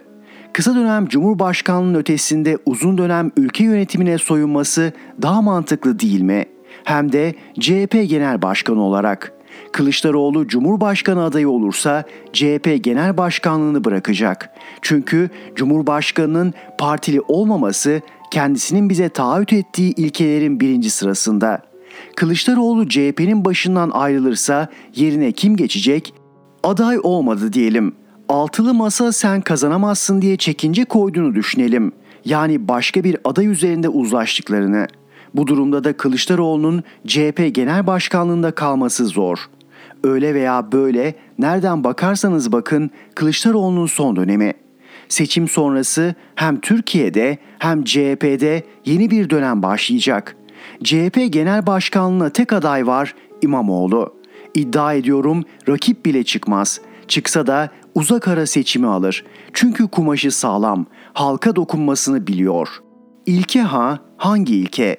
[0.54, 6.46] Kısa dönem Cumhurbaşkanlığının ötesinde uzun dönem ülke yönetimine soyunması daha mantıklı değil mi?
[6.84, 9.34] Hem de CHP Genel Başkanı olarak.
[9.72, 12.04] Kılıçdaroğlu Cumhurbaşkanı adayı olursa
[12.34, 14.50] CHP Genel Başkanlığını bırakacak.
[14.82, 18.02] Çünkü Cumhurbaşkanının partili olmaması
[18.32, 21.62] kendisinin bize taahhüt ettiği ilkelerin birinci sırasında.
[22.16, 26.14] Kılıçdaroğlu CHP'nin başından ayrılırsa yerine kim geçecek?
[26.64, 27.96] Aday olmadı diyelim.
[28.30, 31.92] Altılı masa sen kazanamazsın diye çekince koyduğunu düşünelim.
[32.26, 34.88] Yani başka bir aday üzerinde uzlaştıklarını.
[35.34, 39.50] Bu durumda da Kılıçdaroğlu'nun CHP Genel Başkanlığında kalması zor.
[40.04, 44.54] Öyle veya böyle nereden bakarsanız bakın Kılıçdaroğlu'nun son dönemi.
[45.10, 50.36] Seçim sonrası hem Türkiye'de hem CHP'de yeni bir dönem başlayacak.
[50.84, 54.16] CHP Genel Başkanlığına tek aday var İmamoğlu.
[54.56, 56.82] İddia ediyorum rakip bile çıkmaz.
[57.08, 59.26] Çıksa da uzak ara seçimi alır.
[59.54, 62.70] Çünkü kumaşı sağlam, halka dokunmasını biliyor.
[63.26, 64.98] İlke ha hangi ilke?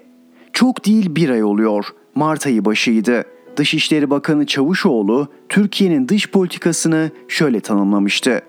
[0.53, 1.87] Çok değil bir ay oluyor.
[2.15, 3.25] Mart ayı başıydı.
[3.57, 8.43] Dışişleri Bakanı Çavuşoğlu Türkiye'nin dış politikasını şöyle tanımlamıştı.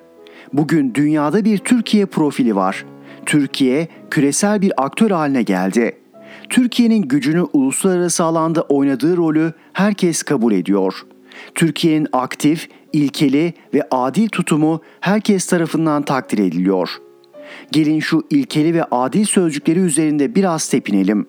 [0.53, 2.85] Bugün dünyada bir Türkiye profili var.
[3.25, 5.97] Türkiye küresel bir aktör haline geldi.
[6.49, 11.05] Türkiye'nin gücünü uluslararası alanda oynadığı rolü herkes kabul ediyor.
[11.55, 16.89] Türkiye'nin aktif, ilkeli ve adil tutumu herkes tarafından takdir ediliyor.
[17.71, 21.25] Gelin şu ilkeli ve adil sözcükleri üzerinde biraz tepinelim.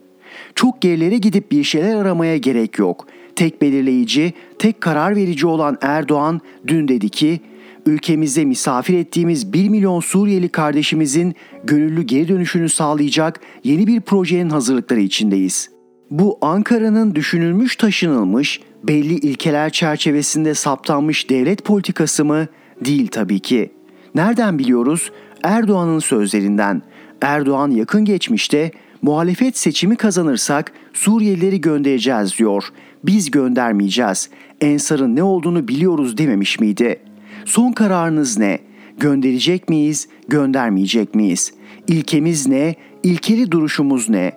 [0.55, 3.07] Çok gerilere gidip bir şeyler aramaya gerek yok.
[3.37, 7.41] Tek belirleyici, tek karar verici olan Erdoğan dün dedi ki
[7.87, 15.01] ülkemizde misafir ettiğimiz 1 milyon Suriyeli kardeşimizin gönüllü geri dönüşünü sağlayacak yeni bir projenin hazırlıkları
[15.01, 15.71] içindeyiz.
[16.11, 22.47] Bu Ankara'nın düşünülmüş taşınılmış, belli ilkeler çerçevesinde saptanmış devlet politikası mı?
[22.85, 23.73] Değil tabii ki.
[24.15, 25.13] Nereden biliyoruz?
[25.43, 26.83] Erdoğan'ın sözlerinden.
[27.21, 28.71] Erdoğan yakın geçmişte
[29.03, 32.65] muhalefet seçimi kazanırsak Suriyelileri göndereceğiz diyor.
[33.05, 34.31] Biz göndermeyeceğiz.
[34.61, 37.01] Ensar'ın ne olduğunu biliyoruz dememiş miydi?
[37.45, 38.59] Son kararınız ne?
[38.99, 41.53] Gönderecek miyiz, göndermeyecek miyiz?
[41.87, 42.75] İlkemiz ne?
[43.03, 44.33] İlkeli duruşumuz ne?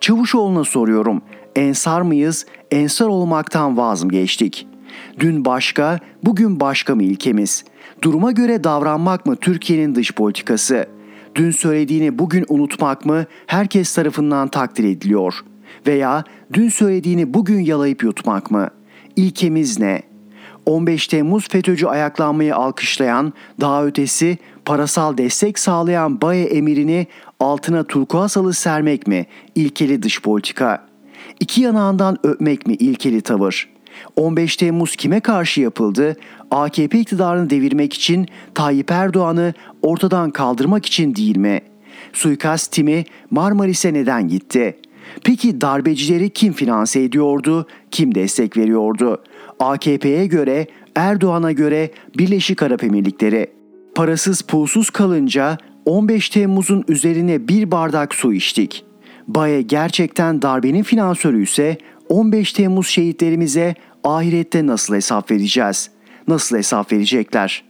[0.00, 1.22] Çavuşoğlu'na soruyorum.
[1.56, 2.46] Ensar mıyız?
[2.70, 4.66] Ensar olmaktan vaz mı geçtik?
[5.20, 7.64] Dün başka, bugün başka mı ilkemiz?
[8.02, 10.86] Duruma göre davranmak mı Türkiye'nin dış politikası?
[11.34, 15.34] Dün söylediğini bugün unutmak mı herkes tarafından takdir ediliyor?
[15.86, 18.68] Veya dün söylediğini bugün yalayıp yutmak mı?
[19.16, 20.09] İlkemiz ne?''
[20.70, 27.06] 15 Temmuz FETÖ'cü ayaklanmayı alkışlayan, daha ötesi parasal destek sağlayan Baye emirini
[27.40, 30.86] altına turkuaz halı sermek mi ilkeli dış politika?
[31.40, 33.68] İki yanağından öpmek mi ilkeli tavır?
[34.16, 36.16] 15 Temmuz kime karşı yapıldı?
[36.50, 41.60] AKP iktidarını devirmek için Tayyip Erdoğan'ı ortadan kaldırmak için değil mi?
[42.12, 44.76] Suikast timi Marmaris'e neden gitti?
[45.24, 49.22] Peki darbecileri kim finanse ediyordu, kim destek veriyordu?
[49.60, 53.46] AKP'ye göre, Erdoğan'a göre Birleşik Arap Emirlikleri.
[53.94, 58.84] Parasız pulsuz kalınca 15 Temmuz'un üzerine bir bardak su içtik.
[59.28, 65.90] Baye gerçekten darbenin finansörü ise 15 Temmuz şehitlerimize ahirette nasıl hesap vereceğiz?
[66.28, 67.64] Nasıl hesap verecekler?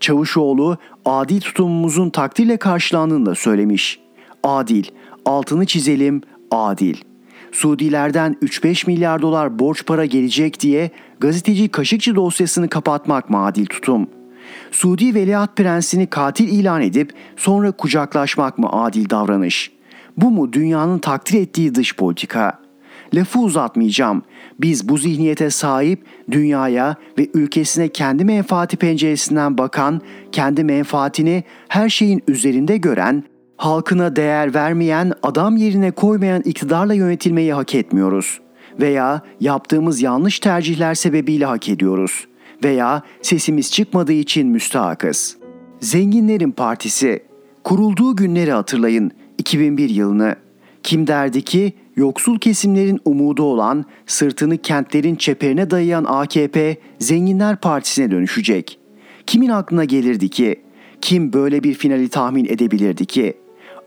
[0.00, 4.00] Çavuşoğlu adil tutumumuzun takdirle karşılandığını da söylemiş.
[4.42, 4.84] Adil,
[5.24, 6.20] altını çizelim,
[6.50, 6.96] adil.
[7.56, 10.90] Suudilerden 3-5 milyar dolar borç para gelecek diye
[11.20, 14.06] gazeteci Kaşıkçı dosyasını kapatmak mı adil tutum?
[14.70, 19.72] Suudi Veliaht Prensini katil ilan edip sonra kucaklaşmak mı adil davranış?
[20.16, 22.58] Bu mu dünyanın takdir ettiği dış politika?
[23.14, 24.22] Lafı uzatmayacağım.
[24.60, 30.00] Biz bu zihniyete sahip dünyaya ve ülkesine kendi menfaati penceresinden bakan,
[30.32, 33.24] kendi menfaatini her şeyin üzerinde gören,
[33.56, 38.40] halkına değer vermeyen, adam yerine koymayan iktidarla yönetilmeyi hak etmiyoruz.
[38.80, 42.26] Veya yaptığımız yanlış tercihler sebebiyle hak ediyoruz.
[42.64, 45.36] Veya sesimiz çıkmadığı için müstahakız.
[45.80, 47.22] Zenginlerin Partisi
[47.66, 50.36] Kurulduğu günleri hatırlayın 2001 yılını.
[50.82, 58.78] Kim derdi ki yoksul kesimlerin umudu olan, sırtını kentlerin çeperine dayayan AKP Zenginler Partisi'ne dönüşecek.
[59.26, 60.60] Kimin aklına gelirdi ki?
[61.00, 63.34] Kim böyle bir finali tahmin edebilirdi ki?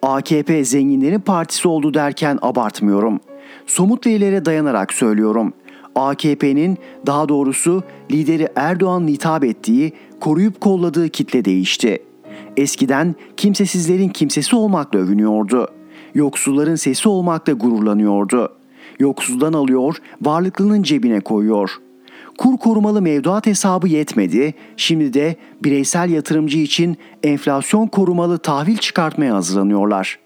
[0.02, 3.20] AKP Zenginlerin Partisi oldu derken abartmıyorum.
[3.66, 5.54] Somut verilere dayanarak söylüyorum.
[5.96, 12.04] AKP'nin daha doğrusu lideri Erdoğan hitap ettiği, koruyup kolladığı kitle değişti.
[12.58, 15.68] Eskiden kimsesizlerin kimsesi olmakla övünüyordu.
[16.16, 18.54] Yoksulların sesi olmakla gururlanıyordu.
[19.00, 21.72] Yoksuldan alıyor, varlıklının cebine koyuyor.
[22.40, 30.20] Kur korumalı mevduat hesabı yetmedi, şimdi de bireysel yatırımcı için enflasyon korumalı tahvil çıkartmaya hazırlanıyorlar.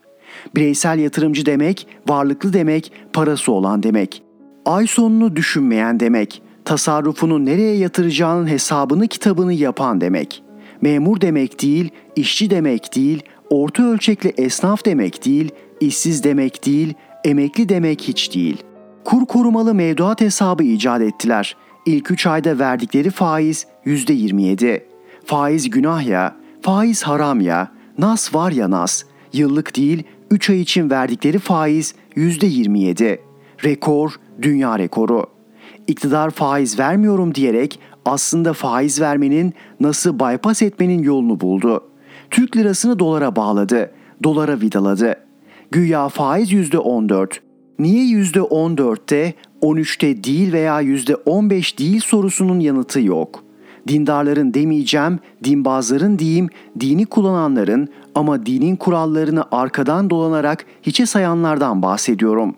[0.55, 4.24] Bireysel yatırımcı demek, varlıklı demek, parası olan demek.
[4.66, 10.43] Ay sonunu düşünmeyen demek, tasarrufunu nereye yatıracağının hesabını kitabını yapan demek.
[10.82, 16.93] Memur demek değil, işçi demek değil, orta ölçekli esnaf demek değil, işsiz demek değil,
[17.24, 18.64] emekli demek hiç değil.
[19.03, 21.55] Kur korumalı mevduat hesabı icat ettiler.
[21.86, 24.84] İlk 3 ayda verdikleri faiz %27.
[25.25, 29.03] Faiz günah ya, faiz haram ya, nas var ya nas.
[29.34, 33.19] Yıllık değil 3 ay için verdikleri faiz %27.
[33.63, 34.11] Rekor,
[34.41, 35.25] dünya rekoru.
[35.88, 41.84] İktidar faiz vermiyorum diyerek aslında faiz vermenin nasıl bypass etmenin yolunu buldu.
[42.31, 43.91] Türk lirasını dolara bağladı,
[44.23, 45.15] dolara vidaladı.
[45.71, 47.39] Güya faiz %14.
[47.79, 49.34] Niye %14'te,
[49.64, 53.43] 13'te değil veya %15 değil sorusunun yanıtı yok.
[53.88, 56.49] Dindarların demeyeceğim, dinbazların diyeyim,
[56.80, 62.55] dini kullananların ama dinin kurallarını arkadan dolanarak hiçe sayanlardan bahsediyorum.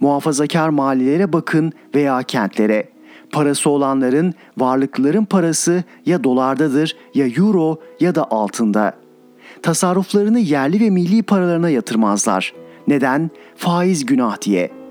[0.00, 2.88] Muhafazakar mahallelere bakın veya kentlere.
[3.32, 8.92] Parası olanların, varlıklıların parası ya dolardadır ya euro ya da altında.
[9.62, 12.54] Tasarruflarını yerli ve milli paralarına yatırmazlar.
[12.88, 13.30] Neden?
[13.56, 14.81] Faiz günah diye.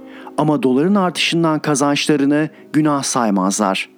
[0.41, 3.89] Ama doların artışından kazançlarını günah saymazlar.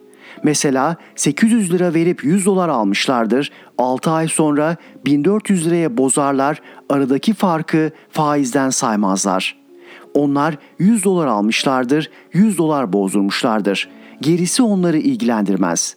[0.44, 3.52] Mesela 800 lira verip 100 dolar almışlardır.
[3.78, 4.76] 6 ay sonra
[5.06, 6.62] 1400 liraya bozarlar.
[6.90, 9.56] Aradaki farkı faizden saymazlar.
[10.14, 12.10] Onlar 100 dolar almışlardır.
[12.34, 13.90] 100 dolar bozdurmuşlardır.
[14.22, 15.96] Gerisi onları ilgilendirmez.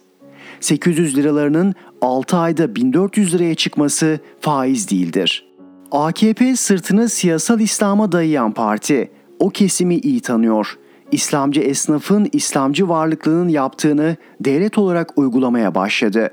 [0.59, 5.47] 800 liralarının 6 ayda 1400 liraya çıkması faiz değildir.
[5.91, 9.16] AKP sırtını siyasal İslam'a dayayan parti.
[9.39, 10.77] O kesimi iyi tanıyor.
[11.11, 16.29] İslamcı esnafın İslamcı varlıklının yaptığını devlet olarak uygulamaya başladı.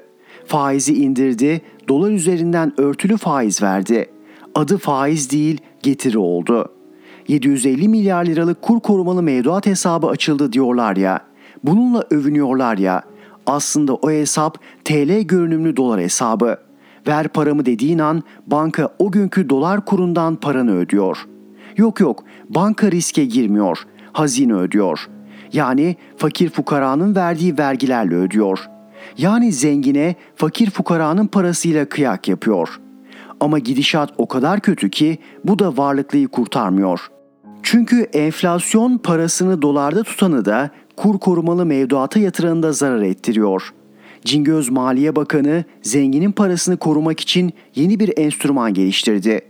[0.46, 4.10] Faizi indirdi, dolar üzerinden örtülü faiz verdi.
[4.54, 6.72] Adı faiz değil, getiri oldu.
[7.28, 11.20] 750 milyar liralık kur korumalı mevduat hesabı açıldı diyorlar ya.
[11.64, 13.02] Bununla övünüyorlar ya.
[13.46, 16.56] Aslında o hesap TL görünümlü dolar hesabı.
[17.06, 21.26] Ver paramı dediğin an banka o günkü dolar kurundan paranı ödüyor.
[21.76, 23.78] Yok yok banka riske girmiyor.
[24.12, 25.08] Hazine ödüyor.
[25.52, 28.68] Yani fakir fukaranın verdiği vergilerle ödüyor.
[29.18, 32.80] Yani zengine fakir fukaranın parasıyla kıyak yapıyor.
[33.40, 37.00] Ama gidişat o kadar kötü ki bu da varlıklıyı kurtarmıyor.
[37.62, 43.74] Çünkü enflasyon parasını dolarda tutanı da kur korumalı mevduata yatıranı da zarar ettiriyor.
[44.24, 49.40] Cingöz Maliye Bakanı zenginin parasını korumak için yeni bir enstrüman geliştirdi.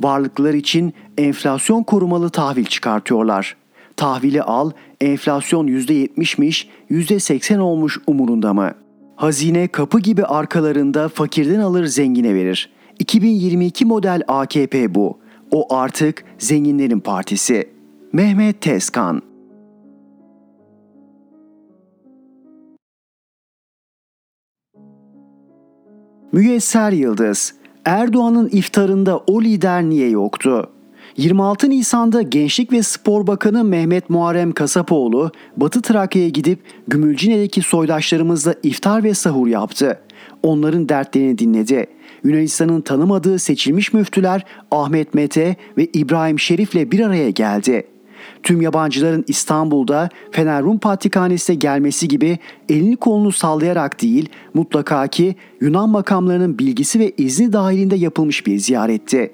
[0.00, 3.56] Varlıklılar için enflasyon korumalı tahvil çıkartıyorlar.
[3.96, 8.72] Tahvili al, enflasyon %70'miş, %80 olmuş umurunda mı?
[9.16, 12.70] Hazine kapı gibi arkalarında fakirden alır zengine verir.
[12.98, 15.18] 2022 model AKP bu.
[15.50, 17.68] O artık zenginlerin partisi.
[18.12, 19.22] Mehmet Tezkan
[26.32, 27.54] Müyesser Yıldız
[27.84, 30.70] Erdoğan'ın iftarında o lider niye yoktu?
[31.16, 36.58] 26 Nisan'da Gençlik ve Spor Bakanı Mehmet Muharrem Kasapoğlu, Batı Trakya'ya gidip
[36.88, 40.00] Gümülcine'deki soydaşlarımızla iftar ve sahur yaptı.
[40.42, 41.86] Onların dertlerini dinledi.
[42.24, 47.86] Yunanistan'ın tanımadığı seçilmiş müftüler Ahmet Mete ve İbrahim Şerif'le bir araya geldi.
[48.42, 52.38] Tüm yabancıların İstanbul'da Fener Rum Patrikhanesi'ne gelmesi gibi
[52.68, 59.32] elini kolunu sallayarak değil, mutlaka ki Yunan makamlarının bilgisi ve izni dahilinde yapılmış bir ziyaretti.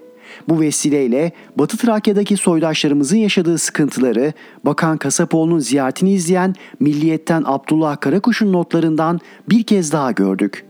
[0.48, 4.32] Bu vesileyle Batı Trakya'daki soydaşlarımızın yaşadığı sıkıntıları
[4.64, 10.64] Bakan Kasapoğlu'nun ziyaretini izleyen Milliyet'ten Abdullah Karakuş'un notlarından bir kez daha gördük.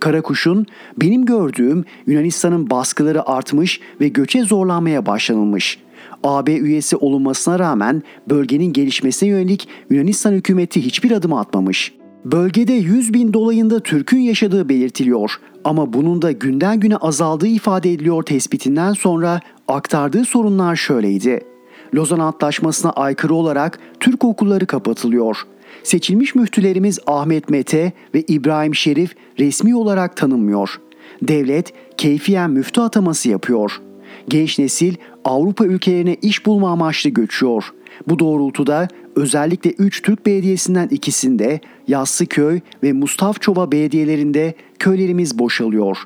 [0.00, 5.78] Karakuş'un benim gördüğüm Yunanistan'ın baskıları artmış ve göçe zorlanmaya başlanılmış.
[6.24, 11.99] AB üyesi olunmasına rağmen bölgenin gelişmesine yönelik Yunanistan hükümeti hiçbir adım atmamış.
[12.24, 18.22] Bölgede 100 bin dolayında Türk'ün yaşadığı belirtiliyor ama bunun da günden güne azaldığı ifade ediliyor
[18.22, 21.40] tespitinden sonra aktardığı sorunlar şöyleydi.
[21.94, 25.36] Lozan Antlaşması'na aykırı olarak Türk okulları kapatılıyor.
[25.82, 30.80] Seçilmiş müftülerimiz Ahmet Mete ve İbrahim Şerif resmi olarak tanınmıyor.
[31.22, 33.80] Devlet keyfiyen müftü ataması yapıyor.
[34.28, 34.94] Genç nesil
[35.24, 37.64] Avrupa ülkelerine iş bulma amaçlı göçüyor.
[38.08, 45.98] Bu doğrultuda özellikle 3 Türk belediyesinden ikisinde Yassıköy ve Mustafçova belediyelerinde köylerimiz boşalıyor.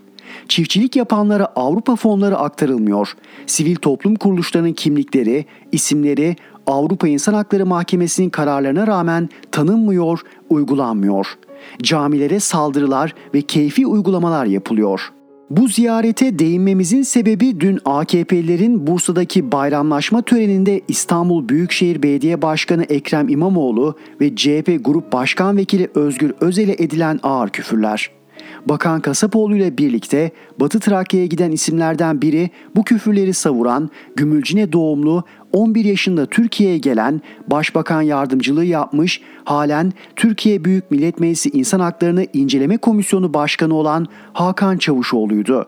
[0.49, 3.13] Çiftçilik yapanlara Avrupa fonları aktarılmıyor.
[3.47, 6.37] Sivil toplum kuruluşlarının kimlikleri, isimleri
[6.67, 11.27] Avrupa İnsan Hakları Mahkemesi'nin kararlarına rağmen tanınmıyor, uygulanmıyor.
[11.83, 15.14] Camilere saldırılar ve keyfi uygulamalar yapılıyor.''
[15.51, 23.97] Bu ziyarete değinmemizin sebebi dün AKP'lilerin Bursa'daki bayramlaşma töreninde İstanbul Büyükşehir Belediye Başkanı Ekrem İmamoğlu
[24.21, 28.11] ve CHP Grup Başkan Vekili Özgür Özel'e edilen ağır küfürler.
[28.67, 30.31] Bakan Kasapoğlu ile birlikte
[30.61, 35.25] Batı Trakya'ya giden isimlerden biri bu küfürleri savuran Gümülcine doğumlu
[35.55, 42.77] 11 yaşında Türkiye'ye gelen Başbakan yardımcılığı yapmış, halen Türkiye Büyük Millet Meclisi İnsan Haklarını İnceleme
[42.77, 45.67] Komisyonu Başkanı olan Hakan Çavuşoğlu'ydu.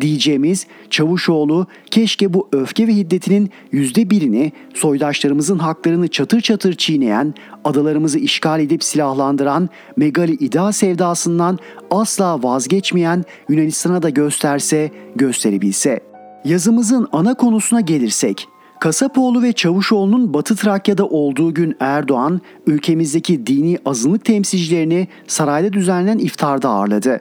[0.00, 8.18] Diyeceğimiz Çavuşoğlu keşke bu öfke ve hiddetinin yüzde birini soydaşlarımızın haklarını çatır çatır çiğneyen, adalarımızı
[8.18, 11.58] işgal edip silahlandıran megali iddia sevdasından
[11.90, 16.00] asla vazgeçmeyen Yunanistan'a da gösterse, gösterebilse.
[16.44, 18.48] Yazımızın ana konusuna gelirsek,
[18.82, 26.68] Kasapoğlu ve Çavuşoğlu'nun Batı Trakya'da olduğu gün Erdoğan, ülkemizdeki dini azınlık temsilcilerini sarayda düzenlenen iftarda
[26.68, 27.20] ağırladı.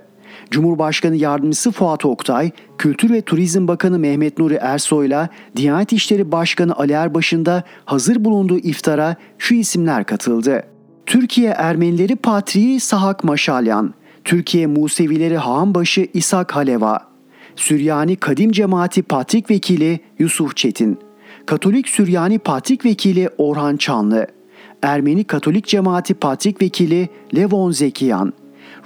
[0.51, 6.91] Cumhurbaşkanı Yardımcısı Fuat Oktay, Kültür ve Turizm Bakanı Mehmet Nuri Ersoy'la Diyanet İşleri Başkanı Ali
[6.91, 10.63] Erbaş'ın da hazır bulunduğu iftara şu isimler katıldı.
[11.05, 13.93] Türkiye Ermenileri Patriği Sahak Maşalyan,
[14.23, 16.99] Türkiye Musevileri Haanbaşı İshak Haleva,
[17.55, 20.99] Süryani Kadim Cemaati Patrik Vekili Yusuf Çetin,
[21.45, 24.27] Katolik Süryani Patrik Vekili Orhan Çanlı,
[24.81, 28.33] Ermeni Katolik Cemaati Patrik Vekili Levon Zekiyan,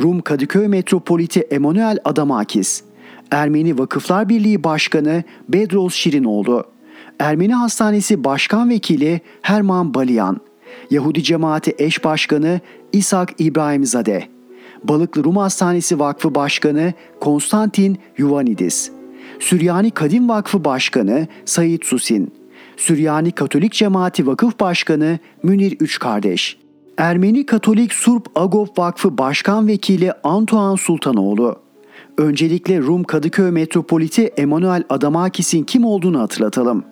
[0.01, 2.83] Rum Kadıköy Metropoliti Emanuel Adamakis,
[3.31, 6.63] Ermeni Vakıflar Birliği Başkanı Bedros Şirinoğlu,
[7.19, 10.41] Ermeni Hastanesi Başkan Vekili Herman Baliyan,
[10.91, 12.59] Yahudi Cemaati Eş Başkanı
[12.93, 14.23] İshak İbrahimzade,
[14.83, 18.91] Balıklı Rum Hastanesi Vakfı Başkanı Konstantin Yuvanidis,
[19.39, 22.33] Süryani Kadim Vakfı Başkanı Sayit Susin,
[22.77, 26.57] Süryani Katolik Cemaati Vakıf Başkanı Münir Üç Kardeş,
[26.97, 31.59] Ermeni Katolik Surp Agop Vakfı Başkan Vekili Antoine Sultanoğlu.
[32.17, 36.83] Öncelikle Rum Kadıköy Metropoliti Emanuel Adamakis'in kim olduğunu hatırlatalım.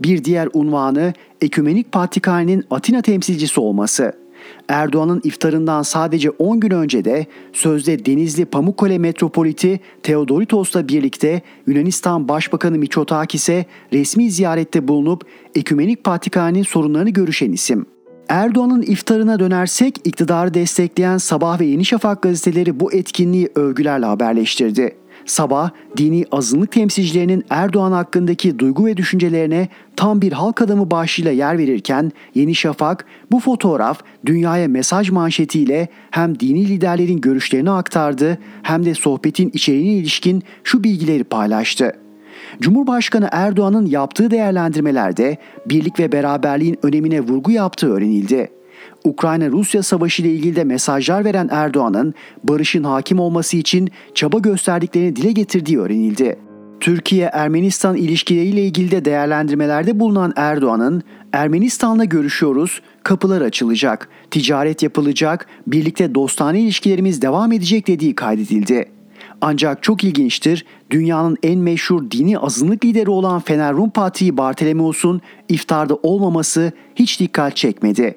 [0.00, 4.12] Bir diğer unvanı Ekümenik Patrikhane'nin Atina temsilcisi olması.
[4.70, 12.78] Erdoğan'ın iftarından sadece 10 gün önce de sözde Denizli Pamukkale Metropoliti Theodoritos'la birlikte Yunanistan Başbakanı
[12.78, 17.86] Miçotakis'e resmi ziyarette bulunup Ekümenik Patrikhane'nin sorunlarını görüşen isim.
[18.28, 24.96] Erdoğan'ın iftarına dönersek iktidarı destekleyen Sabah ve Yeni Şafak gazeteleri bu etkinliği övgülerle haberleştirdi.
[25.30, 31.58] Sabah, dini azınlık temsilcilerinin Erdoğan hakkındaki duygu ve düşüncelerine tam bir halk adamı başlığıyla yer
[31.58, 38.94] verirken Yeni Şafak bu fotoğraf dünyaya mesaj manşetiyle hem dini liderlerin görüşlerini aktardı hem de
[38.94, 41.92] sohbetin içeriğine ilişkin şu bilgileri paylaştı.
[42.60, 48.59] Cumhurbaşkanı Erdoğan'ın yaptığı değerlendirmelerde birlik ve beraberliğin önemine vurgu yaptığı öğrenildi.
[49.04, 55.32] Ukrayna-Rusya savaşı ile ilgili de mesajlar veren Erdoğan'ın barışın hakim olması için çaba gösterdiklerini dile
[55.32, 56.38] getirdiği öğrenildi.
[56.80, 66.60] Türkiye-Ermenistan ilişkileriyle ilgili de değerlendirmelerde bulunan Erdoğan'ın Ermenistan'la görüşüyoruz, kapılar açılacak, ticaret yapılacak, birlikte dostane
[66.60, 68.84] ilişkilerimiz devam edecek dediği kaydedildi.
[69.40, 75.94] Ancak çok ilginçtir, dünyanın en meşhur dini azınlık lideri olan Fener Rum Patriği Bartolomeos'un iftarda
[75.94, 78.14] olmaması hiç dikkat çekmedi.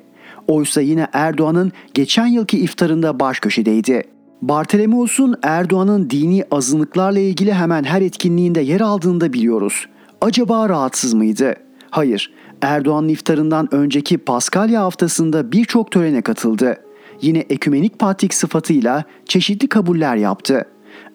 [0.48, 4.04] Oysa yine Erdoğan'ın geçen yılki iftarında baş köşedeydi.
[4.42, 9.86] Bartolomeos'un Erdoğan'ın dini azınlıklarla ilgili hemen her etkinliğinde yer aldığını da biliyoruz.
[10.22, 11.56] Acaba rahatsız mıydı?
[11.90, 16.78] Hayır, Erdoğan'ın iftarından önceki Paskalya haftasında birçok törene katıldı.
[17.22, 20.66] Yine ekümenik patrik sıfatıyla çeşitli kabuller yaptı.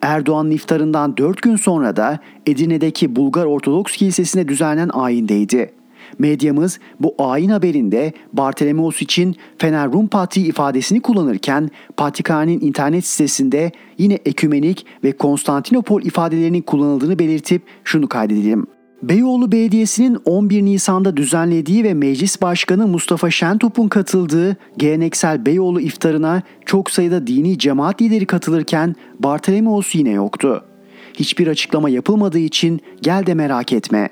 [0.03, 5.78] Erdoğan'ın iftarından 4 gün sonra da Edirne'deki Bulgar Ortodoks Kilisesi'ne düzenlenen ayindeydi.
[6.19, 14.15] Medyamız bu ayin haberinde Bartolomeos için Fener Rum Patriği ifadesini kullanırken Patrikhane'nin internet sitesinde yine
[14.15, 18.67] ekümenik ve Konstantinopol ifadelerinin kullanıldığını belirtip şunu kaydedelim.
[19.03, 26.91] Beyoğlu Belediyesi'nin 11 Nisan'da düzenlediği ve Meclis Başkanı Mustafa Şentop'un katıldığı geleneksel Beyoğlu iftarına çok
[26.91, 30.65] sayıda dini cemaat lideri katılırken Bartolomeos yine yoktu.
[31.15, 34.09] Hiçbir açıklama yapılmadığı için gel de merak etme.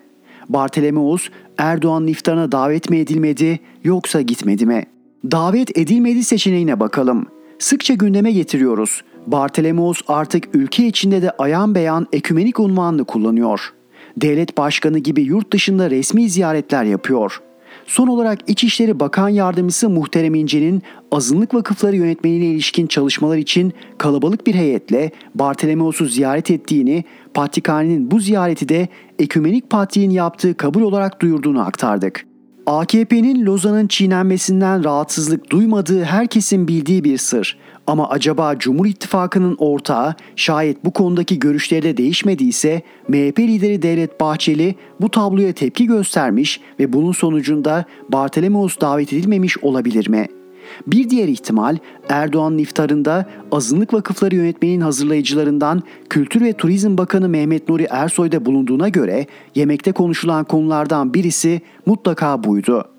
[0.48, 1.28] Bartolomeos
[1.58, 4.84] Erdoğan'ın iftarına davet mi edilmedi yoksa gitmedi mi?
[5.24, 7.26] Davet edilmedi seçeneğine bakalım.
[7.58, 9.02] Sıkça gündeme getiriyoruz.
[9.26, 13.72] Bartolomeos artık ülke içinde de ayan beyan ekümenik unvanını kullanıyor
[14.16, 17.40] devlet başkanı gibi yurt dışında resmi ziyaretler yapıyor.
[17.86, 20.82] Son olarak İçişleri Bakan Yardımcısı Muhterem İnce'nin
[21.12, 28.68] azınlık vakıfları yönetmeliğine ilişkin çalışmalar için kalabalık bir heyetle Bartolomeos'u ziyaret ettiğini, Patrikhane'nin bu ziyareti
[28.68, 32.26] de Ekümenik Patriğin yaptığı kabul olarak duyurduğunu aktardık.
[32.66, 37.58] AKP'nin Lozan'ın çiğnenmesinden rahatsızlık duymadığı herkesin bildiği bir sır.
[37.86, 44.74] Ama acaba Cumhur İttifakı'nın ortağı şayet bu konudaki görüşleri de değişmediyse MHP lideri Devlet Bahçeli
[45.00, 50.26] bu tabloya tepki göstermiş ve bunun sonucunda Bartolomeos davet edilmemiş olabilir mi?
[50.86, 51.76] Bir diğer ihtimal
[52.08, 59.26] Erdoğan'ın iftarında azınlık vakıfları yönetmenin hazırlayıcılarından Kültür ve Turizm Bakanı Mehmet Nuri Ersoy'da bulunduğuna göre
[59.54, 62.95] yemekte konuşulan konulardan birisi mutlaka buydu.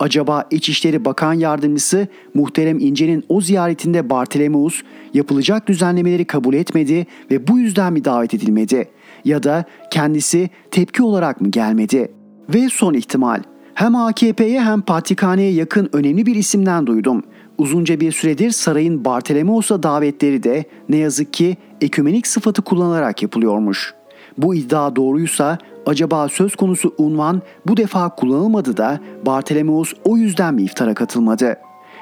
[0.00, 4.82] Acaba İçişleri Bakan Yardımcısı Muhterem İnce'nin o ziyaretinde Bartolomeus
[5.14, 8.88] yapılacak düzenlemeleri kabul etmedi ve bu yüzden mi davet edilmedi?
[9.24, 12.12] Ya da kendisi tepki olarak mı gelmedi?
[12.54, 13.42] Ve son ihtimal
[13.74, 17.22] hem AKP'ye hem Patrikhane'ye yakın önemli bir isimden duydum.
[17.58, 23.94] Uzunca bir süredir sarayın Bartolomeos'a davetleri de ne yazık ki ekümenik sıfatı kullanarak yapılıyormuş.
[24.38, 30.62] Bu iddia doğruysa acaba söz konusu unvan bu defa kullanılmadı da Bartolomeos o yüzden mi
[30.62, 31.56] iftara katılmadı?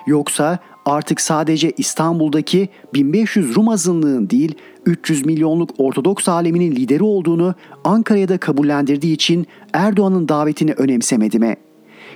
[0.06, 4.54] Yoksa artık sadece İstanbul'daki 1500 Rum azınlığın değil
[4.86, 11.56] 300 milyonluk Ortodoks aleminin lideri olduğunu Ankara'ya da kabullendirdiği için Erdoğan'ın davetini önemsemedi mi?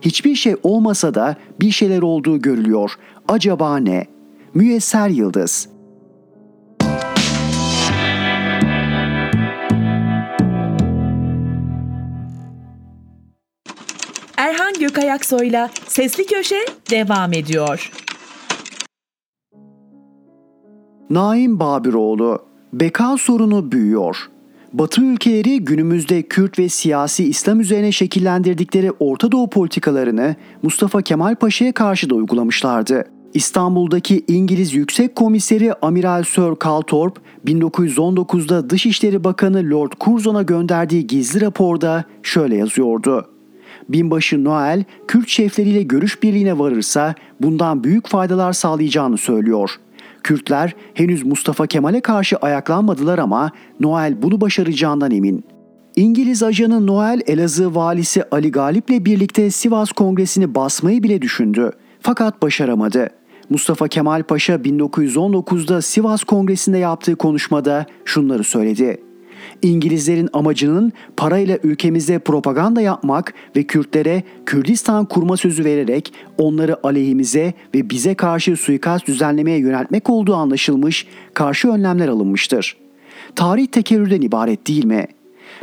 [0.01, 2.93] Hiçbir şey olmasa da bir şeyler olduğu görülüyor.
[3.29, 4.07] Acaba ne?
[4.55, 5.69] Müyesser Yıldız
[14.81, 17.91] Erhan Gökayaksoy'la Sesli Köşe devam ediyor.
[21.11, 22.39] Naim Babiroğlu,
[22.73, 24.17] beka sorunu büyüyor.
[24.73, 31.73] Batı ülkeleri günümüzde Kürt ve siyasi İslam üzerine şekillendirdikleri Orta Doğu politikalarını Mustafa Kemal Paşa'ya
[31.73, 33.05] karşı da uygulamışlardı.
[33.35, 42.05] İstanbul'daki İngiliz Yüksek Komiseri Amiral Sir Calthorpe 1919'da Dışişleri Bakanı Lord Curzon'a gönderdiği gizli raporda
[42.23, 43.40] şöyle yazıyordu.
[43.93, 49.71] Binbaşı Noel Kürt şefleriyle görüş birliğine varırsa bundan büyük faydalar sağlayacağını söylüyor.
[50.23, 55.45] Kürtler henüz Mustafa Kemal'e karşı ayaklanmadılar ama Noel bunu başaracağından emin.
[55.97, 61.73] İngiliz ajanı Noel Elazığ valisi Ali Galip'le birlikte Sivas Kongresi'ni basmayı bile düşündü.
[62.01, 63.11] Fakat başaramadı.
[63.51, 69.10] Mustafa Kemal Paşa 1919'da Sivas Kongresi'nde yaptığı konuşmada şunları söyledi.
[69.63, 77.91] İngilizlerin amacının parayla ülkemizde propaganda yapmak ve Kürtlere Kürdistan kurma sözü vererek onları aleyhimize ve
[77.91, 82.77] bize karşı suikast düzenlemeye yöneltmek olduğu anlaşılmış, karşı önlemler alınmıştır.
[83.37, 85.21] Tarih tekerrürden ibaret değil mi?''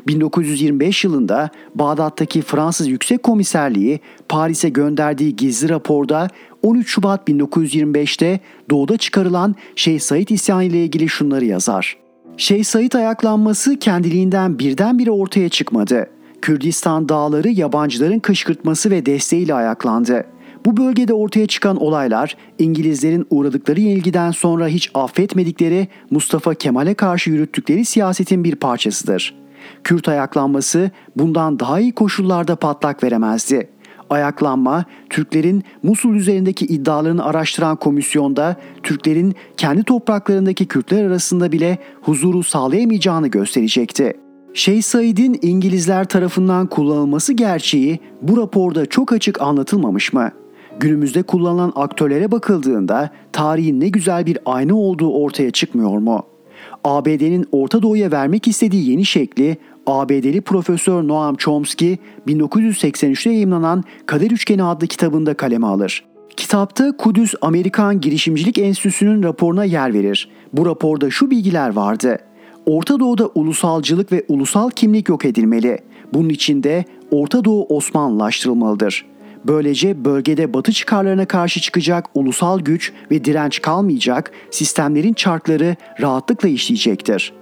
[0.07, 3.99] 1925 yılında Bağdat'taki Fransız Yüksek Komiserliği
[4.29, 6.29] Paris'e gönderdiği gizli raporda
[6.63, 11.97] 13 Şubat 1925'te doğuda çıkarılan Şeyh Said isyanı ile ilgili şunları yazar.
[12.37, 16.09] Şeyh Said ayaklanması kendiliğinden birdenbire ortaya çıkmadı.
[16.41, 20.25] Kürdistan dağları yabancıların kışkırtması ve desteğiyle ayaklandı.
[20.65, 27.85] Bu bölgede ortaya çıkan olaylar İngilizlerin uğradıkları yenilgiden sonra hiç affetmedikleri Mustafa Kemal'e karşı yürüttükleri
[27.85, 29.35] siyasetin bir parçasıdır.
[29.83, 33.69] Kürt ayaklanması bundan daha iyi koşullarda patlak veremezdi.
[34.09, 43.27] Ayaklanma, Türklerin Musul üzerindeki iddialarını araştıran komisyonda Türklerin kendi topraklarındaki Kürtler arasında bile huzuru sağlayamayacağını
[43.27, 44.13] gösterecekti.
[44.53, 50.31] Şeyh Said'in İngilizler tarafından kullanılması gerçeği bu raporda çok açık anlatılmamış mı?
[50.79, 56.23] Günümüzde kullanılan aktörlere bakıldığında tarihin ne güzel bir ayna olduğu ortaya çıkmıyor mu?
[56.83, 59.57] ABD'nin Orta Doğu'ya vermek istediği yeni şekli
[59.87, 66.05] ABD'li Profesör Noam Chomsky 1983'te yayımlanan Kader Üçgeni adlı kitabında kaleme alır.
[66.37, 70.29] Kitapta Kudüs Amerikan Girişimcilik Enstitüsü'nün raporuna yer verir.
[70.53, 72.17] Bu raporda şu bilgiler vardı.
[72.65, 75.77] Orta Doğu'da ulusalcılık ve ulusal kimlik yok edilmeli.
[76.13, 79.05] Bunun için de Orta Doğu Osmanlılaştırılmalıdır.
[79.45, 87.33] Böylece bölgede batı çıkarlarına karşı çıkacak ulusal güç ve direnç kalmayacak, sistemlerin çarkları rahatlıkla işleyecektir.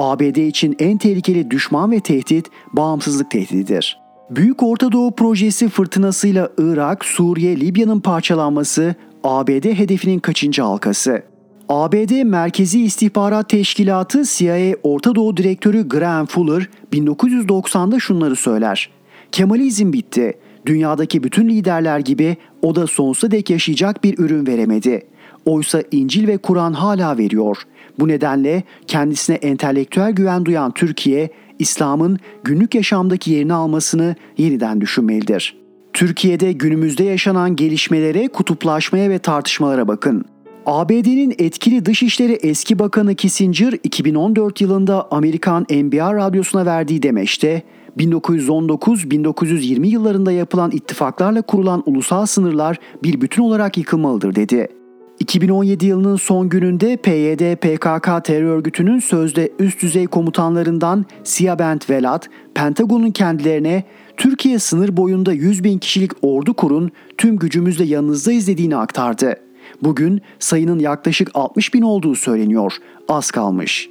[0.00, 3.98] ABD için en tehlikeli düşman ve tehdit bağımsızlık tehdididir.
[4.30, 8.94] Büyük Orta Doğu projesi fırtınasıyla Irak, Suriye, Libya'nın parçalanması
[9.24, 11.22] ABD hedefinin kaçıncı halkası?
[11.68, 18.90] ABD Merkezi İstihbarat Teşkilatı CIA Orta Doğu Direktörü Graham Fuller 1990'da şunları söyler.
[19.32, 20.34] Kemalizm bitti.
[20.66, 25.02] Dünyadaki bütün liderler gibi o da sonsuza dek yaşayacak bir ürün veremedi.
[25.44, 27.56] Oysa İncil ve Kur'an hala veriyor.
[27.98, 35.56] Bu nedenle kendisine entelektüel güven duyan Türkiye, İslam'ın günlük yaşamdaki yerini almasını yeniden düşünmelidir.
[35.92, 40.24] Türkiye'de günümüzde yaşanan gelişmelere, kutuplaşmaya ve tartışmalara bakın.
[40.66, 47.62] ABD'nin etkili dışişleri eski bakanı Kissinger 2014 yılında Amerikan NBR radyosuna verdiği demeçte
[47.98, 54.79] 1919-1920 yıllarında yapılan ittifaklarla kurulan ulusal sınırlar bir bütün olarak yıkılmalıdır dedi.
[55.20, 63.10] 2017 yılının son gününde PYD PKK terör örgütünün sözde üst düzey komutanlarından Siyabent Velat, Pentagon'un
[63.10, 63.84] kendilerine
[64.16, 69.36] Türkiye sınır boyunda 100 bin kişilik ordu kurun, tüm gücümüzle yanınızdayız dediğini aktardı.
[69.82, 72.72] Bugün sayının yaklaşık 60 bin olduğu söyleniyor.
[73.08, 73.88] Az kalmış.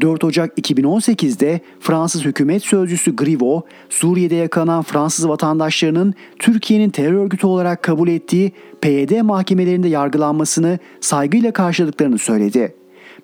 [0.00, 7.82] 4 Ocak 2018'de Fransız hükümet sözcüsü Grivo, Suriye'de yakalanan Fransız vatandaşlarının Türkiye'nin terör örgütü olarak
[7.82, 12.74] kabul ettiği PYD mahkemelerinde yargılanmasını saygıyla karşıladıklarını söyledi.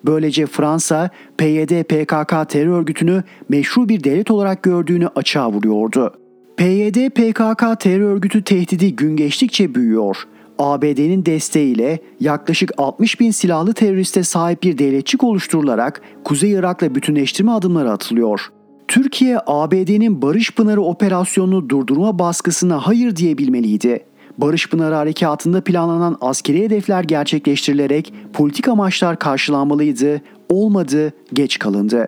[0.05, 6.13] Böylece Fransa, PYD PKK terör örgütünü meşru bir devlet olarak gördüğünü açığa vuruyordu.
[6.57, 10.17] PYD PKK terör örgütü tehdidi gün geçtikçe büyüyor.
[10.61, 17.91] ABD'nin desteğiyle yaklaşık 60 bin silahlı teröriste sahip bir devletçik oluşturularak Kuzey Irak'la bütünleştirme adımları
[17.91, 18.51] atılıyor.
[18.87, 24.05] Türkiye, ABD'nin Barış Pınarı operasyonunu durdurma baskısına hayır diyebilmeliydi.
[24.37, 32.07] Barış Pınarı Harekatı'nda planlanan askeri hedefler gerçekleştirilerek politik amaçlar karşılanmalıydı, olmadı, geç kalındı.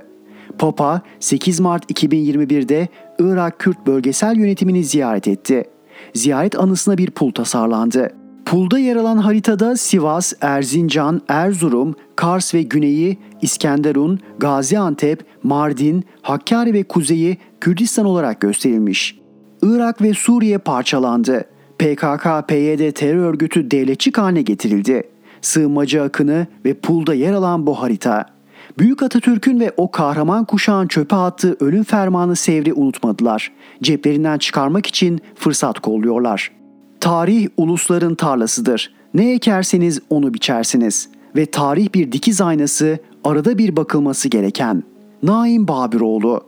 [0.57, 2.87] Papa 8 Mart 2021'de
[3.19, 5.63] Irak Kürt bölgesel yönetimini ziyaret etti.
[6.13, 8.22] Ziyaret anısına bir pul tasarlandı.
[8.45, 16.83] Pulda yer alan haritada Sivas, Erzincan, Erzurum, Kars ve Güneyi, İskenderun, Gaziantep, Mardin, Hakkari ve
[16.83, 19.19] Kuzeyi Kürdistan olarak gösterilmiş.
[19.61, 21.45] Irak ve Suriye parçalandı.
[21.79, 25.03] PKK-PYD terör örgütü devletçik haline getirildi.
[25.41, 28.25] Sığınmacı akını ve pulda yer alan bu harita.
[28.79, 33.51] Büyük Atatürk'ün ve o kahraman kuşağın çöpe attığı ölüm fermanı sevri unutmadılar.
[33.83, 36.62] Ceplerinden çıkarmak için fırsat kolluyorlar.''
[37.03, 38.93] Tarih ulusların tarlasıdır.
[39.13, 44.83] Ne ekerseniz onu biçersiniz ve tarih bir dikiz aynası, arada bir bakılması gereken.
[45.23, 46.41] Naim Babiroğlu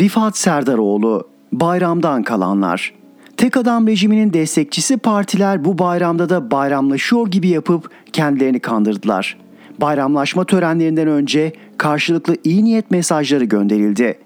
[0.00, 2.94] Rifat Serdaroğlu Bayramdan kalanlar
[3.36, 9.45] Tek adam rejiminin destekçisi partiler bu bayramda da bayramlaşıyor gibi yapıp kendilerini kandırdılar.
[9.80, 14.18] Bayramlaşma törenlerinden önce karşılıklı iyi niyet mesajları gönderildi.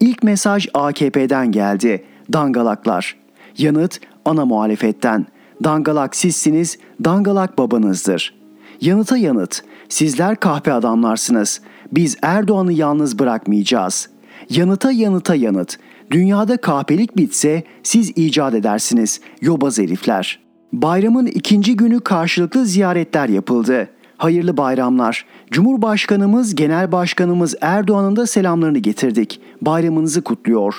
[0.00, 2.04] İlk mesaj AKP'den geldi.
[2.32, 3.16] Dangalaklar.
[3.58, 5.26] Yanıt ana muhalefetten.
[5.64, 8.34] Dangalak sizsiniz, dangalak babanızdır.
[8.80, 9.62] Yanıta yanıt.
[9.88, 11.60] Sizler kahpe adamlarsınız.
[11.92, 14.08] Biz Erdoğan'ı yalnız bırakmayacağız.
[14.50, 15.78] Yanıta yanıta yanıt.
[16.10, 19.20] Dünyada kahpelik bitse siz icat edersiniz.
[19.40, 20.40] Yobaz herifler.
[20.72, 23.88] Bayramın ikinci günü karşılıklı ziyaretler yapıldı
[24.18, 25.24] hayırlı bayramlar.
[25.50, 29.40] Cumhurbaşkanımız, Genel Başkanımız Erdoğan'ın da selamlarını getirdik.
[29.62, 30.74] Bayramınızı kutluyor.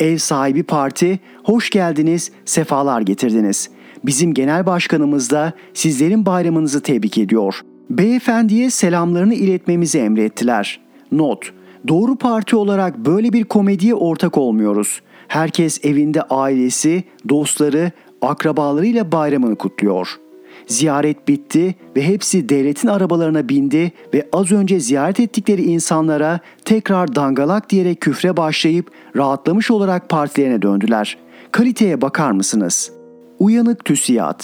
[0.00, 3.70] Ev sahibi parti, hoş geldiniz, sefalar getirdiniz.
[4.04, 7.60] Bizim genel başkanımız da sizlerin bayramınızı tebrik ediyor.
[7.90, 10.80] Beyefendiye selamlarını iletmemizi emrettiler.
[11.12, 11.52] Not:
[11.88, 15.00] Doğru parti olarak böyle bir komediye ortak olmuyoruz.
[15.28, 20.23] Herkes evinde ailesi, dostları, akrabalarıyla bayramını kutluyor.''
[20.66, 27.70] Ziyaret bitti ve hepsi devletin arabalarına bindi ve az önce ziyaret ettikleri insanlara tekrar dangalak
[27.70, 31.18] diyerek küfre başlayıp rahatlamış olarak partilerine döndüler.
[31.52, 32.92] Kaliteye bakar mısınız?
[33.38, 34.40] Uyanık TÜSİAD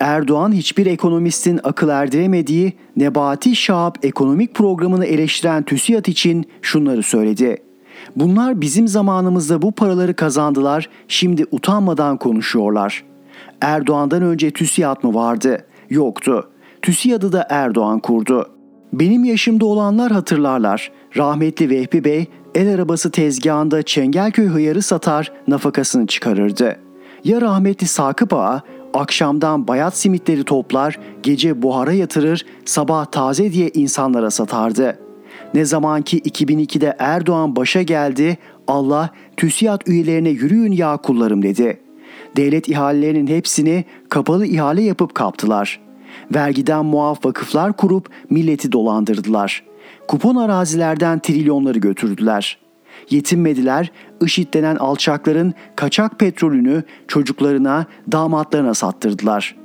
[0.00, 7.56] Erdoğan hiçbir ekonomistin akıl erdiremediği Nebati Şahap ekonomik programını eleştiren TÜSİAD için şunları söyledi.
[8.16, 13.04] Bunlar bizim zamanımızda bu paraları kazandılar, şimdi utanmadan konuşuyorlar.
[13.60, 15.66] Erdoğan'dan önce TÜSİAD mı vardı?
[15.90, 16.50] Yoktu.
[16.82, 18.46] TÜSİAD'ı da Erdoğan kurdu.
[18.92, 20.92] Benim yaşımda olanlar hatırlarlar.
[21.16, 26.76] Rahmetli Vehbi Bey el arabası tezgahında Çengelköy hıyarı satar, nafakasını çıkarırdı.
[27.24, 28.62] Ya rahmetli Sakıp Ağa
[28.94, 34.98] akşamdan bayat simitleri toplar, gece buhara yatırır, sabah taze diye insanlara satardı.
[35.54, 41.80] Ne zaman ki 2002'de Erdoğan başa geldi, Allah TÜSİAD üyelerine yürüyün ya kullarım dedi.
[42.36, 45.80] Devlet ihalelerinin hepsini kapalı ihale yapıp kaptılar.
[46.34, 49.64] Vergiden muaf vakıflar kurup milleti dolandırdılar.
[50.08, 52.58] Kupon arazilerden trilyonları götürdüler.
[53.10, 59.56] Yetinmediler, IŞİD denen alçakların kaçak petrolünü çocuklarına, damatlarına sattırdılar.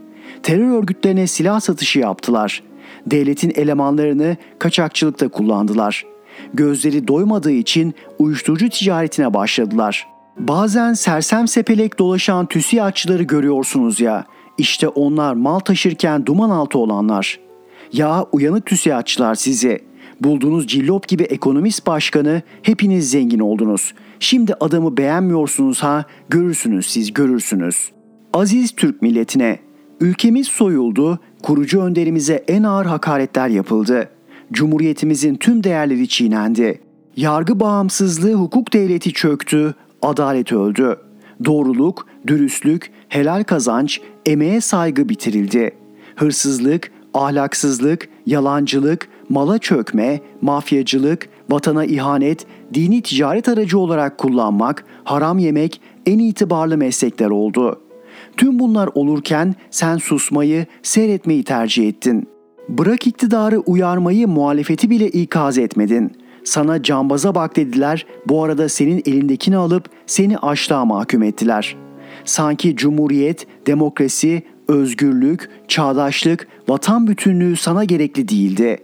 [0.43, 2.63] Terör örgütlerine silah satışı yaptılar.
[3.05, 6.05] Devletin elemanlarını kaçakçılıkta kullandılar.
[6.53, 10.14] Gözleri doymadığı için uyuşturucu ticaretine başladılar.
[10.37, 14.25] Bazen sersem sepelek dolaşan TÜSİAD'çıları görüyorsunuz ya.
[14.57, 17.39] İşte onlar mal taşırken duman altı olanlar.
[17.93, 19.79] Ya uyanık TÜSİAD'çılar sizi.
[20.21, 23.93] Bulduğunuz cillop gibi ekonomist başkanı hepiniz zengin oldunuz.
[24.19, 27.91] Şimdi adamı beğenmiyorsunuz ha görürsünüz siz görürsünüz.
[28.33, 29.59] Aziz Türk milletine
[29.99, 34.09] ülkemiz soyuldu, kurucu önderimize en ağır hakaretler yapıldı.
[34.51, 36.81] Cumhuriyetimizin tüm değerleri çiğnendi.
[37.15, 40.97] Yargı bağımsızlığı hukuk devleti çöktü, adalet öldü.
[41.45, 45.71] Doğruluk, dürüstlük, helal kazanç, emeğe saygı bitirildi.
[46.15, 55.81] Hırsızlık, ahlaksızlık, yalancılık, mala çökme, mafyacılık, vatana ihanet, dini ticaret aracı olarak kullanmak, haram yemek
[56.05, 57.81] en itibarlı meslekler oldu.
[58.37, 62.27] Tüm bunlar olurken sen susmayı, seyretmeyi tercih ettin.
[62.69, 66.11] Bırak iktidarı uyarmayı, muhalefeti bile ikaz etmedin.
[66.45, 71.75] Sana cambaza bak dediler, bu arada senin elindekini alıp seni açlığa mahkum ettiler.
[72.25, 78.77] Sanki cumhuriyet, demokrasi, özgürlük, çağdaşlık, vatan bütünlüğü sana gerekli değildi.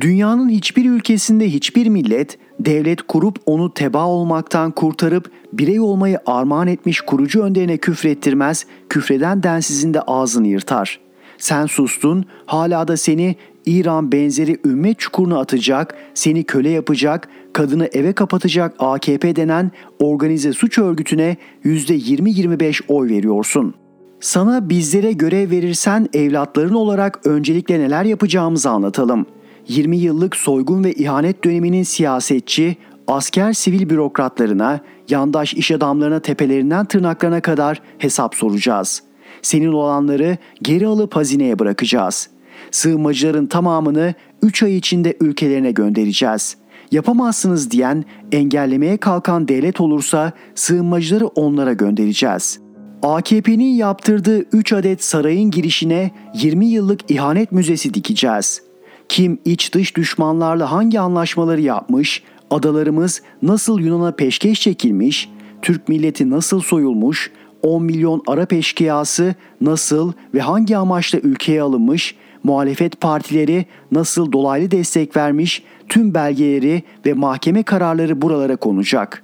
[0.00, 7.00] Dünyanın hiçbir ülkesinde hiçbir millet devlet kurup onu teba olmaktan kurtarıp birey olmayı armağan etmiş
[7.00, 11.00] kurucu önderine küfrettirmez, küfreden densizin de ağzını yırtar.
[11.38, 13.36] Sen sustun, hala da seni
[13.66, 20.78] İran benzeri ümmet çukuruna atacak, seni köle yapacak, kadını eve kapatacak AKP denen organize suç
[20.78, 23.74] örgütüne %20-25 oy veriyorsun.
[24.20, 29.26] Sana bizlere görev verirsen evlatların olarak öncelikle neler yapacağımızı anlatalım.
[29.68, 37.40] 20 yıllık soygun ve ihanet döneminin siyasetçi, asker sivil bürokratlarına, yandaş iş adamlarına tepelerinden tırnaklarına
[37.40, 39.02] kadar hesap soracağız.
[39.42, 42.28] Senin olanları geri alıp hazineye bırakacağız.
[42.70, 46.56] Sığınmacıların tamamını 3 ay içinde ülkelerine göndereceğiz.
[46.92, 52.60] Yapamazsınız diyen, engellemeye kalkan devlet olursa sığınmacıları onlara göndereceğiz.
[53.02, 58.62] AKP'nin yaptırdığı 3 adet sarayın girişine 20 yıllık ihanet müzesi dikeceğiz.
[59.08, 65.30] Kim iç dış düşmanlarla hangi anlaşmaları yapmış, adalarımız nasıl Yunan'a peşkeş çekilmiş,
[65.62, 67.30] Türk milleti nasıl soyulmuş,
[67.62, 72.14] 10 milyon Arap eşkıyası nasıl ve hangi amaçla ülkeye alınmış,
[72.48, 79.22] muhalefet partileri nasıl dolaylı destek vermiş, tüm belgeleri ve mahkeme kararları buralara konacak.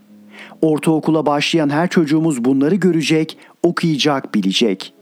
[0.63, 4.95] Ortaokula başlayan her çocuğumuz bunları görecek, okuyacak, bilecek.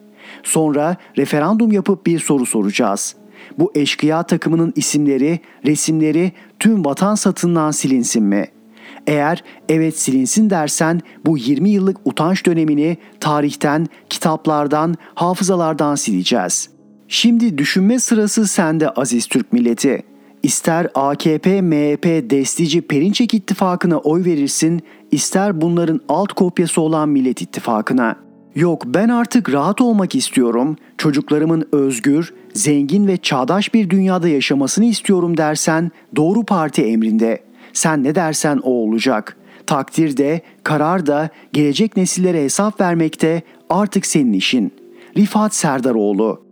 [0.42, 3.16] Sonra referandum yapıp bir soru soracağız.
[3.58, 8.62] Bu eşkıya takımının isimleri, resimleri tüm vatan satından silinsin mi?''
[9.06, 16.71] Eğer evet silinsin dersen bu 20 yıllık utanç dönemini tarihten, kitaplardan, hafızalardan sileceğiz.
[17.12, 20.02] Şimdi düşünme sırası sende aziz Türk milleti.
[20.42, 24.80] İster AKP, MHP destici Perinçek ittifakına oy verirsin,
[25.10, 28.16] ister bunların alt kopyası olan Millet İttifakı'na.
[28.54, 35.36] Yok ben artık rahat olmak istiyorum, çocuklarımın özgür, zengin ve çağdaş bir dünyada yaşamasını istiyorum
[35.36, 37.42] dersen doğru parti emrinde.''
[37.72, 39.36] Sen ne dersen o olacak.
[39.66, 44.72] Takdir de, karar da, gelecek nesillere hesap vermekte artık senin işin.
[45.16, 46.51] Rifat Serdaroğlu